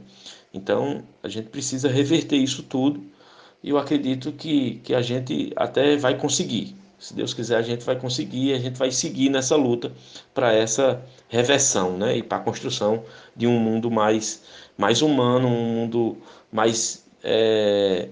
Então, 0.53 1.03
a 1.23 1.27
gente 1.27 1.49
precisa 1.49 1.89
reverter 1.89 2.37
isso 2.37 2.63
tudo 2.63 3.01
e 3.63 3.69
eu 3.69 3.77
acredito 3.77 4.31
que, 4.31 4.81
que 4.83 4.93
a 4.93 5.01
gente 5.01 5.51
até 5.55 5.95
vai 5.95 6.17
conseguir. 6.17 6.75
Se 6.99 7.15
Deus 7.15 7.33
quiser, 7.33 7.57
a 7.57 7.61
gente 7.61 7.83
vai 7.83 7.95
conseguir, 7.95 8.53
a 8.53 8.59
gente 8.59 8.77
vai 8.77 8.91
seguir 8.91 9.29
nessa 9.29 9.55
luta 9.55 9.91
para 10.33 10.53
essa 10.53 11.03
reversão, 11.29 11.97
né? 11.97 12.17
E 12.17 12.23
para 12.23 12.37
a 12.37 12.41
construção 12.41 13.03
de 13.35 13.47
um 13.47 13.59
mundo 13.59 13.89
mais, 13.89 14.43
mais 14.77 15.01
humano, 15.01 15.47
um 15.47 15.73
mundo 15.73 16.17
mais 16.51 17.03
é, 17.23 18.07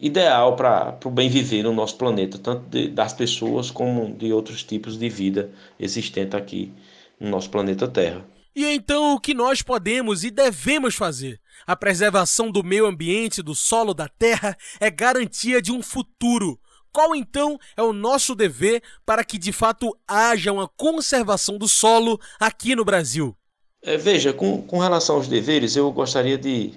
ideal 0.00 0.56
para 0.56 0.98
o 1.04 1.10
bem 1.10 1.28
viver 1.28 1.62
no 1.62 1.72
nosso 1.72 1.96
planeta, 1.96 2.38
tanto 2.38 2.68
de, 2.68 2.88
das 2.88 3.12
pessoas 3.12 3.70
como 3.70 4.12
de 4.14 4.32
outros 4.32 4.64
tipos 4.64 4.98
de 4.98 5.08
vida 5.08 5.50
existente 5.78 6.36
aqui 6.36 6.72
no 7.20 7.30
nosso 7.30 7.50
planeta 7.50 7.86
Terra. 7.86 8.24
E 8.58 8.64
então 8.74 9.14
o 9.14 9.20
que 9.20 9.34
nós 9.34 9.62
podemos 9.62 10.24
e 10.24 10.32
devemos 10.32 10.96
fazer? 10.96 11.40
A 11.64 11.76
preservação 11.76 12.50
do 12.50 12.64
meio 12.64 12.86
ambiente, 12.86 13.40
do 13.40 13.54
solo, 13.54 13.94
da 13.94 14.08
terra 14.08 14.58
é 14.80 14.90
garantia 14.90 15.62
de 15.62 15.70
um 15.70 15.80
futuro. 15.80 16.58
Qual 16.90 17.14
então 17.14 17.56
é 17.76 17.84
o 17.84 17.92
nosso 17.92 18.34
dever 18.34 18.82
para 19.06 19.22
que 19.22 19.38
de 19.38 19.52
fato 19.52 19.96
haja 20.08 20.52
uma 20.52 20.66
conservação 20.66 21.56
do 21.56 21.68
solo 21.68 22.20
aqui 22.40 22.74
no 22.74 22.84
Brasil? 22.84 23.32
É, 23.80 23.96
veja, 23.96 24.32
com, 24.32 24.60
com 24.60 24.80
relação 24.80 25.14
aos 25.14 25.28
deveres, 25.28 25.76
eu 25.76 25.92
gostaria 25.92 26.36
de 26.36 26.72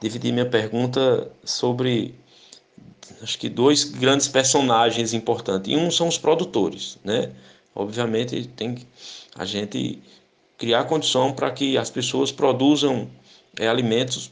dividir 0.00 0.32
minha 0.32 0.50
pergunta 0.50 1.30
sobre 1.44 2.16
acho 3.22 3.38
que 3.38 3.48
dois 3.48 3.84
grandes 3.84 4.26
personagens 4.26 5.14
importantes. 5.14 5.72
E 5.72 5.76
um 5.76 5.88
são 5.88 6.08
os 6.08 6.18
produtores, 6.18 6.98
né? 7.04 7.30
Obviamente 7.76 8.44
tem 8.48 8.76
a 9.36 9.44
gente 9.44 10.02
criar 10.58 10.84
condição 10.84 11.32
para 11.32 11.50
que 11.50 11.76
as 11.76 11.90
pessoas 11.90 12.30
produzam 12.30 13.08
é, 13.58 13.68
alimentos 13.68 14.30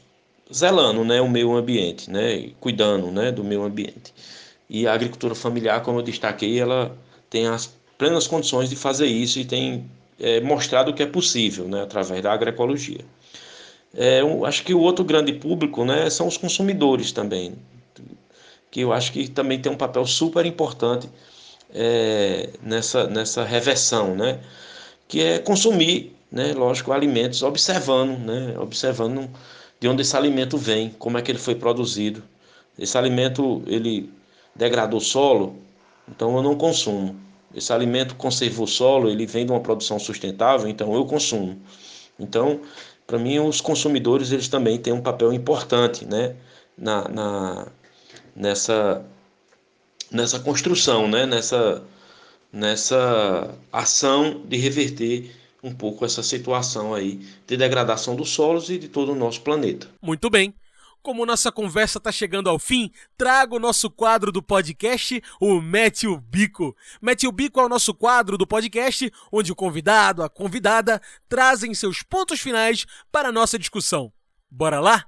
zelando 0.53 1.03
né, 1.03 1.21
o 1.21 1.29
meio 1.29 1.55
ambiente, 1.55 2.09
né, 2.09 2.49
cuidando 2.59 3.07
né, 3.07 3.31
do 3.31 3.43
meio 3.43 3.63
ambiente. 3.63 4.13
E 4.69 4.87
a 4.87 4.93
agricultura 4.93 5.35
familiar, 5.35 5.81
como 5.81 5.99
eu 5.99 6.03
destaquei, 6.03 6.59
ela 6.59 6.95
tem 7.29 7.47
as 7.47 7.73
plenas 7.97 8.27
condições 8.27 8.69
de 8.69 8.75
fazer 8.75 9.05
isso 9.05 9.39
e 9.39 9.45
tem 9.45 9.89
é, 10.19 10.39
mostrado 10.41 10.93
que 10.93 11.03
é 11.03 11.05
possível 11.05 11.67
né, 11.67 11.81
através 11.81 12.21
da 12.21 12.31
agroecologia. 12.31 13.05
É, 13.93 14.21
eu 14.21 14.45
acho 14.45 14.63
que 14.63 14.73
o 14.73 14.79
outro 14.79 15.03
grande 15.03 15.33
público 15.33 15.83
né, 15.83 16.09
são 16.09 16.27
os 16.27 16.37
consumidores 16.37 17.11
também, 17.11 17.55
que 18.69 18.81
eu 18.81 18.93
acho 18.93 19.11
que 19.11 19.27
também 19.29 19.59
tem 19.59 19.71
um 19.71 19.75
papel 19.75 20.05
super 20.05 20.45
importante 20.45 21.09
é, 21.73 22.49
nessa, 22.63 23.07
nessa 23.07 23.43
reversão, 23.43 24.15
né, 24.15 24.39
que 25.11 25.19
é 25.21 25.39
consumir 25.39 26.15
né, 26.31 26.53
lógico, 26.53 26.93
alimentos, 26.93 27.43
observando, 27.43 28.17
né, 28.17 28.57
observando 28.57 29.29
de 29.77 29.89
onde 29.89 30.03
esse 30.03 30.15
alimento 30.15 30.57
vem, 30.57 30.89
como 30.97 31.17
é 31.17 31.21
que 31.21 31.29
ele 31.29 31.37
foi 31.37 31.53
produzido. 31.53 32.23
Esse 32.79 32.97
alimento, 32.97 33.61
ele 33.67 34.09
degradou 34.55 34.99
o 34.99 35.03
solo, 35.03 35.57
então 36.07 36.37
eu 36.37 36.41
não 36.41 36.55
consumo. 36.55 37.13
Esse 37.53 37.73
alimento 37.73 38.15
conservou 38.15 38.63
o 38.63 38.69
solo, 38.69 39.09
ele 39.09 39.25
vem 39.25 39.45
de 39.45 39.51
uma 39.51 39.59
produção 39.59 39.99
sustentável, 39.99 40.69
então 40.69 40.93
eu 40.95 41.03
consumo. 41.03 41.61
Então, 42.17 42.61
para 43.05 43.19
mim, 43.19 43.37
os 43.39 43.59
consumidores, 43.59 44.31
eles 44.31 44.47
também 44.47 44.77
têm 44.77 44.93
um 44.93 45.01
papel 45.01 45.33
importante, 45.33 46.05
né, 46.05 46.37
na, 46.77 47.09
na 47.09 47.67
nessa, 48.33 49.03
nessa 50.09 50.39
construção, 50.39 51.05
né, 51.09 51.25
nessa, 51.25 51.83
nessa 52.51 53.57
ação 53.71 54.41
de 54.45 54.57
reverter 54.57 55.31
um 55.63 55.73
pouco 55.73 56.03
essa 56.03 56.23
situação 56.23 56.93
aí 56.93 57.25
de 57.45 57.55
degradação 57.55 58.15
dos 58.15 58.29
solos 58.29 58.69
e 58.69 58.77
de 58.77 58.87
todo 58.87 59.11
o 59.11 59.15
nosso 59.15 59.41
planeta. 59.41 59.87
Muito 60.01 60.29
bem. 60.29 60.53
Como 61.03 61.25
nossa 61.25 61.51
conversa 61.51 61.97
está 61.97 62.11
chegando 62.11 62.47
ao 62.47 62.59
fim, 62.59 62.91
trago 63.17 63.55
o 63.55 63.59
nosso 63.59 63.89
quadro 63.89 64.31
do 64.31 64.41
podcast, 64.41 65.21
o 65.39 65.59
Mete 65.59 66.07
o 66.07 66.19
Bico. 66.19 66.75
Mete 67.01 67.25
o 67.25 67.31
Bico 67.31 67.59
é 67.59 67.65
o 67.65 67.69
nosso 67.69 67.91
quadro 67.91 68.37
do 68.37 68.45
podcast, 68.45 69.11
onde 69.31 69.51
o 69.51 69.55
convidado, 69.55 70.21
a 70.21 70.29
convidada, 70.29 71.01
trazem 71.27 71.73
seus 71.73 72.03
pontos 72.03 72.39
finais 72.39 72.85
para 73.11 73.29
a 73.29 73.31
nossa 73.31 73.57
discussão. 73.57 74.13
Bora 74.49 74.79
lá? 74.79 75.05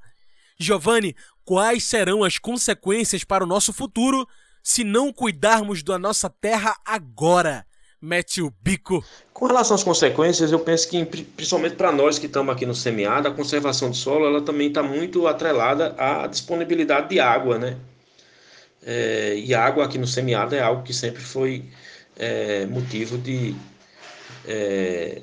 Giovanni, 0.58 1.15
quais 1.45 1.84
serão 1.84 2.23
as 2.23 2.39
consequências 2.39 3.23
para 3.23 3.43
o 3.43 3.47
nosso 3.47 3.71
futuro 3.71 4.27
se 4.63 4.84
não 4.84 5.12
cuidarmos 5.12 5.84
da 5.84 5.99
nossa 5.99 6.30
terra 6.30 6.76
agora? 6.86 7.65
mete 8.04 8.41
o 8.41 8.54
bico. 8.62 9.04
Com 9.32 9.47
relação 9.47 9.76
às 9.76 9.84
consequências, 9.84 10.52
eu 10.52 10.60
penso 10.60 10.89
que, 10.89 11.06
principalmente 11.06 11.76
para 11.76 11.89
nós 11.89 12.19
que 12.19 12.26
estamos 12.26 12.54
aqui 12.54 12.65
no 12.65 12.76
semiárido, 12.76 13.30
a 13.30 13.32
conservação 13.32 13.89
do 13.89 13.95
solo 13.95 14.26
ela 14.26 14.41
também 14.41 14.67
está 14.67 14.84
muito 14.84 15.26
atrelada 15.26 15.95
à 15.97 16.28
disponibilidade 16.28 17.08
de 17.08 17.21
água, 17.21 17.58
né? 17.58 17.78
É, 18.86 19.36
e 19.38 19.56
água 19.56 19.86
aqui 19.86 19.97
no 19.97 20.06
semiárido 20.06 20.56
é 20.56 20.60
algo 20.60 20.84
que 20.84 20.93
sempre 20.93 21.21
foi 21.21 21.63
é, 22.17 22.65
motivo 22.65 23.17
de, 23.17 23.56
é, 24.45 25.21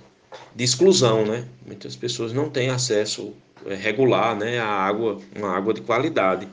de 0.54 0.64
exclusão, 0.64 1.26
né? 1.26 1.44
Muitas 1.66 1.94
pessoas 1.94 2.32
não 2.32 2.48
têm 2.48 2.70
acesso 2.70 3.34
é, 3.66 3.74
regular 3.74 4.34
né, 4.34 4.58
à 4.58 4.66
água, 4.66 5.20
uma 5.36 5.54
água 5.54 5.74
de 5.74 5.82
qualidade. 5.82 6.48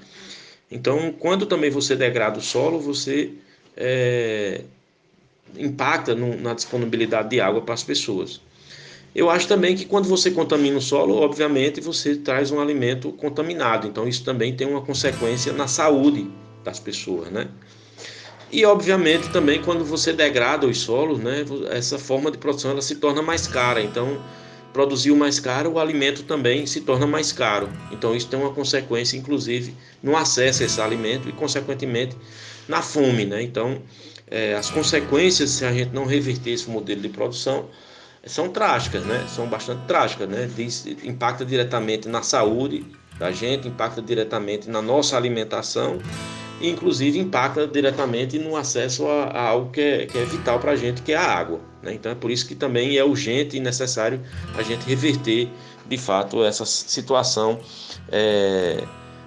Então, 0.69 1.13
quando 1.17 1.45
também 1.45 1.69
você 1.69 1.95
degrada 1.95 2.39
o 2.39 2.41
solo, 2.41 2.79
você 2.79 3.31
é, 3.75 4.61
impacta 5.55 6.13
no, 6.13 6.35
na 6.39 6.53
disponibilidade 6.53 7.29
de 7.29 7.39
água 7.39 7.61
para 7.61 7.73
as 7.73 7.83
pessoas. 7.83 8.41
Eu 9.15 9.29
acho 9.29 9.47
também 9.47 9.75
que 9.75 9.85
quando 9.85 10.07
você 10.07 10.29
contamina 10.29 10.77
o 10.77 10.81
solo, 10.81 11.15
obviamente 11.15 11.81
você 11.81 12.15
traz 12.15 12.51
um 12.51 12.59
alimento 12.59 13.11
contaminado, 13.13 13.87
então 13.87 14.07
isso 14.07 14.23
também 14.23 14.55
tem 14.55 14.67
uma 14.67 14.81
consequência 14.81 15.51
na 15.53 15.67
saúde 15.67 16.29
das 16.63 16.79
pessoas, 16.79 17.31
né? 17.31 17.47
E 18.51 18.63
obviamente 18.65 19.29
também 19.29 19.61
quando 19.61 19.83
você 19.83 20.13
degrada 20.13 20.67
os 20.67 20.79
solos, 20.79 21.19
né, 21.19 21.43
essa 21.71 21.97
forma 21.97 22.29
de 22.29 22.37
produção 22.37 22.71
ela 22.71 22.81
se 22.81 22.95
torna 22.95 23.21
mais 23.21 23.47
cara, 23.47 23.81
então 23.81 24.21
produziu 24.73 25.15
mais 25.15 25.39
caro, 25.39 25.73
o 25.73 25.79
alimento 25.79 26.23
também 26.23 26.65
se 26.65 26.81
torna 26.81 27.07
mais 27.07 27.31
caro. 27.31 27.69
Então 27.91 28.15
isso 28.15 28.27
tem 28.27 28.39
uma 28.39 28.53
consequência, 28.53 29.17
inclusive, 29.17 29.75
no 30.01 30.15
acesso 30.15 30.63
a 30.63 30.65
esse 30.65 30.81
alimento 30.81 31.27
e, 31.27 31.31
consequentemente, 31.31 32.15
na 32.67 32.81
fome. 32.81 33.25
Né? 33.25 33.41
Então, 33.41 33.81
é, 34.29 34.53
as 34.53 34.69
consequências, 34.69 35.51
se 35.51 35.65
a 35.65 35.71
gente 35.71 35.93
não 35.93 36.05
reverter 36.05 36.51
esse 36.51 36.69
modelo 36.69 37.01
de 37.01 37.09
produção, 37.09 37.69
são 38.25 38.49
trágicas, 38.49 39.05
né? 39.05 39.25
São 39.33 39.47
bastante 39.47 39.85
trágicas, 39.87 40.27
né? 40.27 40.49
Impacta 41.03 41.45
diretamente 41.45 42.09
na 42.09 42.21
saúde 42.21 42.85
da 43.17 43.31
gente, 43.31 43.67
impacta 43.67 44.01
diretamente 44.01 44.69
na 44.69 44.81
nossa 44.81 45.15
alimentação 45.15 45.99
e, 46.59 46.69
inclusive, 46.69 47.19
impacta 47.19 47.67
diretamente 47.67 48.39
no 48.39 48.55
acesso 48.55 49.07
a, 49.07 49.25
a 49.25 49.49
algo 49.49 49.71
que 49.71 49.81
é, 49.81 50.05
que 50.05 50.17
é 50.17 50.25
vital 50.25 50.59
para 50.59 50.71
a 50.71 50.75
gente, 50.75 51.01
que 51.01 51.13
é 51.13 51.17
a 51.17 51.25
água. 51.25 51.59
Né? 51.81 51.93
Então, 51.93 52.11
é 52.11 52.15
por 52.15 52.31
isso 52.31 52.47
que 52.47 52.55
também 52.55 52.97
é 52.97 53.03
urgente 53.03 53.57
e 53.57 53.59
necessário 53.59 54.21
a 54.57 54.63
gente 54.63 54.87
reverter, 54.87 55.49
de 55.87 55.97
fato, 55.97 56.43
essa 56.43 56.65
situação 56.65 57.59
é, 58.09 58.83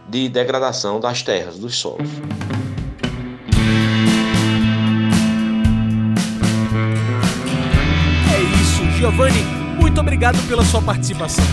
de 0.08 0.28
degradação 0.28 0.98
das 1.00 1.22
terras, 1.22 1.58
dos 1.58 1.76
solos. 1.76 2.08
Giovanni, 9.00 9.42
muito 9.80 9.98
obrigado 9.98 10.36
pela 10.46 10.62
sua 10.62 10.82
participação. 10.82 11.44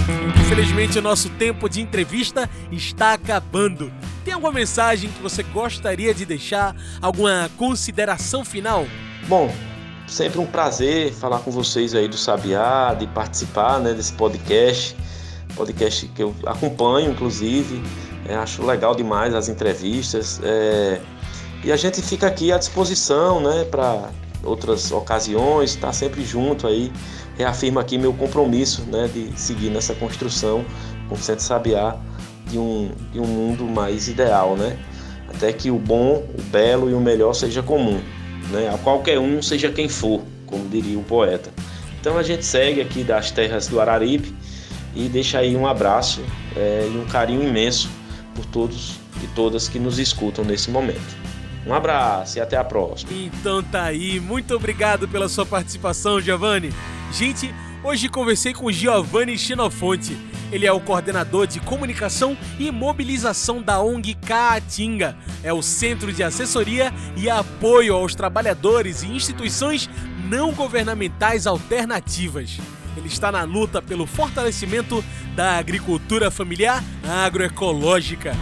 Infelizmente, 0.41 0.99
o 0.99 1.01
nosso 1.01 1.29
tempo 1.29 1.69
de 1.69 1.79
entrevista 1.79 2.49
está 2.69 3.13
acabando. 3.13 3.89
Tem 4.27 4.33
alguma 4.33 4.51
mensagem 4.51 5.09
que 5.09 5.21
você 5.21 5.41
gostaria 5.41 6.13
de 6.13 6.25
deixar? 6.25 6.75
Alguma 7.01 7.49
consideração 7.55 8.43
final? 8.43 8.85
Bom, 9.25 9.49
sempre 10.05 10.37
um 10.37 10.45
prazer 10.45 11.13
falar 11.13 11.39
com 11.39 11.49
vocês 11.49 11.95
aí 11.95 12.09
do 12.09 12.17
Sabiá, 12.17 12.93
de 12.93 13.07
participar 13.07 13.79
né, 13.79 13.93
desse 13.93 14.11
podcast. 14.11 14.97
Podcast 15.55 16.07
que 16.09 16.21
eu 16.21 16.35
acompanho, 16.45 17.11
inclusive. 17.11 17.81
É, 18.27 18.35
acho 18.35 18.65
legal 18.65 18.93
demais 18.93 19.33
as 19.33 19.47
entrevistas. 19.47 20.41
É, 20.43 20.99
e 21.63 21.71
a 21.71 21.77
gente 21.77 22.01
fica 22.01 22.27
aqui 22.27 22.51
à 22.51 22.57
disposição 22.57 23.39
né, 23.39 23.63
para 23.63 24.09
outras 24.43 24.91
ocasiões, 24.91 25.69
está 25.69 25.93
sempre 25.93 26.25
junto 26.25 26.67
aí 26.67 26.91
reafirmo 27.37 27.79
aqui 27.79 27.97
meu 27.97 28.11
compromisso 28.11 28.81
né, 28.91 29.07
de 29.07 29.39
seguir 29.39 29.69
nessa 29.69 29.95
construção 29.95 30.65
com 31.07 31.15
o 31.15 31.17
Centro 31.17 31.45
Sabiá 31.45 31.97
de 32.49 32.57
um, 32.57 32.91
de 33.11 33.19
um 33.19 33.25
mundo 33.25 33.65
mais 33.65 34.07
ideal, 34.07 34.55
né? 34.55 34.77
Até 35.29 35.51
que 35.51 35.69
o 35.69 35.77
bom, 35.77 36.25
o 36.37 36.41
belo 36.43 36.89
e 36.89 36.93
o 36.93 36.99
melhor 36.99 37.33
seja 37.33 37.61
comum, 37.61 37.99
né? 38.49 38.69
A 38.73 38.77
qualquer 38.77 39.19
um, 39.19 39.41
seja 39.41 39.69
quem 39.69 39.89
for, 39.89 40.21
como 40.45 40.67
diria 40.69 40.97
o 40.97 41.03
poeta. 41.03 41.51
Então 41.99 42.17
a 42.17 42.23
gente 42.23 42.45
segue 42.45 42.79
aqui 42.81 43.03
das 43.03 43.31
terras 43.31 43.67
do 43.67 43.81
Araripe 43.81 44.33
e 44.95 45.07
deixa 45.07 45.39
aí 45.39 45.55
um 45.55 45.67
abraço 45.67 46.21
é, 46.55 46.89
e 46.91 46.97
um 46.97 47.05
carinho 47.05 47.43
imenso 47.43 47.89
por 48.33 48.45
todos 48.45 48.95
e 49.23 49.27
todas 49.27 49.67
que 49.67 49.79
nos 49.79 49.99
escutam 49.99 50.45
nesse 50.45 50.69
momento. 50.71 51.17
Um 51.65 51.73
abraço 51.73 52.37
e 52.37 52.41
até 52.41 52.55
a 52.55 52.63
próxima. 52.63 53.11
Então 53.11 53.61
tá 53.61 53.83
aí, 53.83 54.19
muito 54.19 54.55
obrigado 54.55 55.07
pela 55.07 55.27
sua 55.27 55.45
participação, 55.45 56.21
Giovanni. 56.21 56.71
Gente, 57.11 57.53
hoje 57.83 58.07
conversei 58.07 58.53
com 58.53 58.71
Giovanni 58.71 59.37
Xenofonte. 59.37 60.17
Ele 60.51 60.65
é 60.65 60.71
o 60.71 60.79
coordenador 60.79 61.45
de 61.45 61.59
comunicação 61.59 62.37
e 62.57 62.71
mobilização 62.71 63.61
da 63.61 63.81
ONG 63.81 64.13
Caatinga. 64.15 65.17
É 65.43 65.51
o 65.51 65.61
centro 65.61 66.13
de 66.13 66.23
assessoria 66.23 66.93
e 67.17 67.29
apoio 67.29 67.95
aos 67.95 68.15
trabalhadores 68.15 69.03
e 69.03 69.07
instituições 69.07 69.89
não 70.29 70.53
governamentais 70.53 71.45
alternativas. 71.45 72.57
Ele 72.95 73.07
está 73.07 73.31
na 73.31 73.43
luta 73.43 73.81
pelo 73.81 74.07
fortalecimento 74.07 75.03
da 75.35 75.57
agricultura 75.57 76.31
familiar 76.31 76.83
agroecológica. 77.03 78.33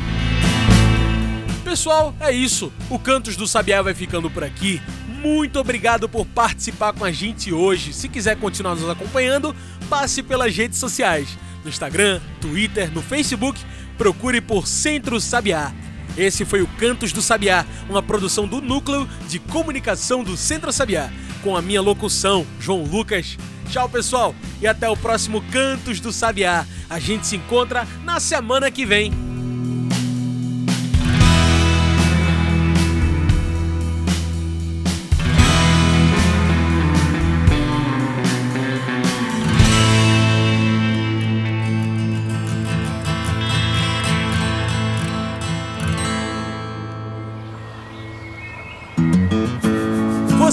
Pessoal, 1.64 2.16
é 2.20 2.32
isso. 2.32 2.72
O 2.90 3.00
Cantos 3.00 3.36
do 3.36 3.48
Sabiá 3.48 3.82
vai 3.82 3.94
ficando 3.94 4.30
por 4.30 4.44
aqui 4.44 4.80
muito 5.26 5.60
obrigado 5.60 6.08
por 6.08 6.24
participar 6.24 6.94
com 6.94 7.04
a 7.04 7.12
gente 7.12 7.52
hoje. 7.52 7.94
Se 7.94 8.08
quiser 8.08 8.38
continuar 8.38 8.76
nos 8.76 8.88
acompanhando, 8.88 9.56
passe 9.90 10.22
pelas 10.22 10.56
redes 10.56 10.78
sociais. 10.78 11.36
No 11.66 11.70
Instagram, 11.70 12.22
Twitter, 12.40 12.92
no 12.94 13.02
Facebook, 13.02 13.60
procure 13.98 14.40
por 14.40 14.68
Centro 14.68 15.20
Sabiá. 15.20 15.74
Esse 16.16 16.46
foi 16.46 16.62
o 16.62 16.68
Cantos 16.78 17.12
do 17.12 17.24
Sabiá, 17.24 17.66
uma 17.90 18.04
produção 18.04 18.48
do 18.48 18.62
Núcleo 18.62 19.10
de 19.28 19.40
Comunicação 19.40 20.24
do 20.24 20.38
Centro 20.38 20.72
Sabiá, 20.72 21.10
com 21.44 21.58
a 21.58 21.64
minha 21.64 21.82
locução, 21.82 22.46
João 22.60 22.84
Lucas. 22.84 23.36
Tchau, 23.72 23.90
pessoal, 23.90 24.36
e 24.62 24.68
até 24.68 24.88
o 24.88 24.96
próximo 24.96 25.42
Cantos 25.52 26.00
do 26.00 26.14
Sabiá. 26.14 26.68
A 26.88 27.00
gente 27.00 27.26
se 27.26 27.36
encontra 27.36 27.88
na 28.04 28.20
semana 28.20 28.70
que 28.70 28.86
vem. 28.86 29.35